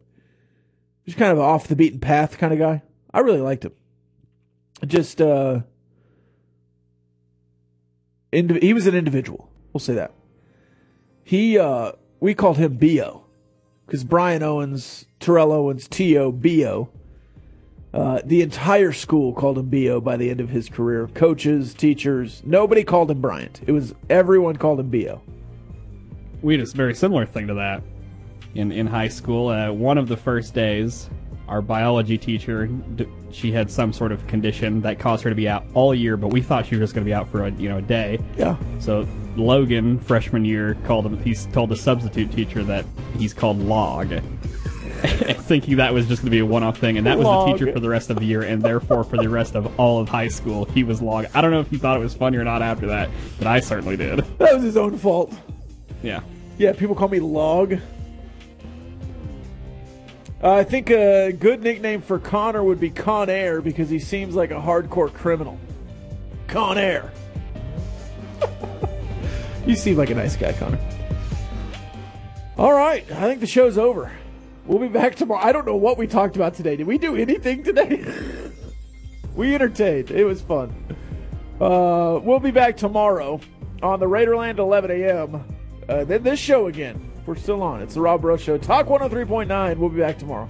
just 1.06 1.18
kind 1.18 1.32
of 1.32 1.38
an 1.38 1.44
off 1.44 1.68
the 1.68 1.76
beaten 1.76 2.00
path 2.00 2.38
kind 2.38 2.54
of 2.54 2.60
guy. 2.60 2.82
I 3.14 3.20
really 3.20 3.42
liked 3.42 3.66
him. 3.66 3.74
Just 4.86 5.22
uh 5.22 5.62
Indi- 8.32 8.60
he 8.60 8.74
was 8.74 8.88
an 8.88 8.96
individual. 8.96 9.50
We'll 9.74 9.80
say 9.80 9.96
that. 9.96 10.14
He, 11.24 11.58
uh, 11.58 11.94
we 12.20 12.34
called 12.34 12.58
him 12.58 12.78
Bo 12.78 13.24
because 13.86 14.04
Brian 14.04 14.44
Owens, 14.44 15.06
Terrell 15.20 15.52
Owens, 15.52 15.88
T.O., 15.88 16.32
Bo. 16.32 16.90
Uh, 17.92 18.22
the 18.24 18.44
entire 18.44 18.92
school 18.92 19.34
called 19.34 19.58
him 19.58 19.68
Bo 19.68 20.00
by 20.00 20.16
the 20.16 20.30
end 20.30 20.40
of 20.40 20.50
his 20.50 20.70
career. 20.70 21.08
Coaches, 21.16 21.74
teachers, 21.74 22.44
nobody 22.46 22.84
called 22.84 23.10
him 23.10 23.20
Bryant. 23.20 23.62
It 23.66 23.72
was 23.72 23.96
everyone 24.12 24.58
called 24.58 24.80
him 24.80 24.92
Bo. 24.92 25.22
We 26.44 26.58
had 26.58 26.68
a 26.68 26.72
very 26.72 26.94
similar 26.94 27.26
thing 27.26 27.48
to 27.48 27.56
that 27.56 27.82
in 28.54 28.72
in 28.72 28.86
high 28.86 29.08
school. 29.08 29.48
Uh, 29.50 29.72
one 29.72 29.98
of 29.98 30.08
the 30.08 30.18
first 30.18 30.54
days, 30.54 31.10
our 31.48 31.64
biology 31.64 32.18
teacher, 32.18 32.70
she 33.32 33.52
had 33.52 33.72
some 33.72 33.92
sort 33.92 34.12
of 34.12 34.26
condition 34.28 34.82
that 34.82 35.00
caused 35.00 35.24
her 35.24 35.32
to 35.32 35.36
be 35.36 35.50
out 35.50 35.66
all 35.74 35.96
year, 35.96 36.16
but 36.16 36.28
we 36.28 36.42
thought 36.42 36.68
she 36.68 36.76
was 36.76 36.84
just 36.84 36.94
going 36.94 37.04
to 37.04 37.10
be 37.10 37.14
out 37.14 37.28
for 37.28 37.46
a 37.46 37.52
you 37.54 37.70
know 37.70 37.78
a 37.78 37.82
day. 37.82 38.20
Yeah. 38.38 38.56
So 38.80 39.08
Logan, 39.40 40.00
freshman 40.00 40.46
year, 40.46 40.76
called 40.86 41.06
him. 41.06 41.22
He's 41.24 41.46
told 41.48 41.72
a 41.72 41.76
substitute 41.76 42.32
teacher 42.32 42.64
that 42.64 42.86
he's 43.18 43.34
called 43.34 43.60
Log, 43.60 44.10
thinking 45.00 45.78
that 45.78 45.94
was 45.94 46.08
just 46.08 46.22
going 46.22 46.28
to 46.28 46.32
be 46.32 46.40
a 46.40 46.46
one-off 46.46 46.78
thing, 46.78 46.98
and 46.98 47.08
that 47.08 47.18
was 47.18 47.26
Log. 47.26 47.48
the 47.48 47.54
teacher 47.54 47.74
for 47.74 47.80
the 47.80 47.90
rest 47.90 48.10
of 48.10 48.20
the 48.20 48.26
year, 48.26 48.42
and 48.42 48.62
therefore 48.62 49.04
for 49.04 49.18
the 49.18 49.30
rest 49.30 49.56
of 49.56 49.80
all 49.80 50.00
of 50.00 50.10
high 50.10 50.28
school, 50.28 50.66
he 50.66 50.84
was 50.84 51.02
Log. 51.02 51.26
I 51.34 51.42
don't 51.42 51.52
know 51.52 51.62
if 51.62 51.70
he 51.70 51.78
thought 51.78 51.98
it 51.98 52.02
was 52.02 52.14
funny 52.14 52.38
or 52.38 52.44
not 52.44 52.62
after 52.62 52.88
that, 52.88 53.10
but 53.38 53.48
I 53.48 53.60
certainly 53.60 53.98
did. 53.98 54.20
That 54.38 54.54
was 54.54 54.64
his 54.64 54.78
own 54.78 54.98
fault. 54.98 55.34
Yeah. 56.04 56.22
Yeah, 56.58 56.74
people 56.74 56.96
call 56.96 57.08
me 57.08 57.20
Log. 57.20 57.80
Uh, 60.42 60.54
I 60.54 60.64
think 60.64 60.90
a 60.90 61.34
good 61.34 61.62
nickname 61.62 62.02
for 62.02 62.18
Connor 62.18 62.64
would 62.64 62.80
be 62.80 62.90
Con 62.90 63.30
Air 63.30 63.62
because 63.62 63.90
he 63.90 64.00
seems 64.00 64.36
like 64.36 64.52
a 64.52 64.60
hardcore 64.60 65.14
criminal. 65.14 65.60
Con 66.48 66.78
Air. 66.78 67.12
you 69.70 69.76
seem 69.76 69.98
like 69.98 70.10
a 70.10 70.16
nice 70.16 70.36
guy, 70.36 70.54
Connor. 70.54 70.80
All 72.58 72.74
right, 72.74 73.10
I 73.12 73.22
think 73.22 73.40
the 73.40 73.48
show's 73.48 73.78
over. 73.78 74.12
We'll 74.66 74.80
be 74.80 74.88
back 74.88 75.16
tomorrow. 75.16 75.42
I 75.42 75.52
don't 75.52 75.66
know 75.66 75.76
what 75.76 75.98
we 75.98 76.08
talked 76.08 76.36
about 76.36 76.56
today. 76.56 76.76
Did 76.76 76.88
we 76.88 76.98
do 76.98 77.16
anything 77.16 77.64
today? 77.64 78.04
we 79.36 79.56
entertained. 79.56 80.12
It 80.12 80.26
was 80.26 80.42
fun. 80.42 80.74
Uh, 81.62 82.20
we'll 82.22 82.40
be 82.40 82.52
back 82.52 82.78
tomorrow 82.78 83.40
on 83.82 84.00
the 84.00 84.06
Raiderland 84.06 84.58
11 84.58 84.92
a.m. 84.92 85.44
Uh, 85.88 86.04
then 86.04 86.24
this 86.24 86.40
show 86.40 86.68
again. 86.68 87.10
We're 87.26 87.36
still 87.36 87.62
on. 87.62 87.82
It's 87.82 87.94
the 87.94 88.02
Rob 88.02 88.22
Breaux 88.22 88.38
Show. 88.38 88.58
Talk 88.58 88.88
103.9. 88.88 89.78
We'll 89.78 89.90
be 89.90 90.00
back 90.00 90.18
tomorrow. 90.18 90.50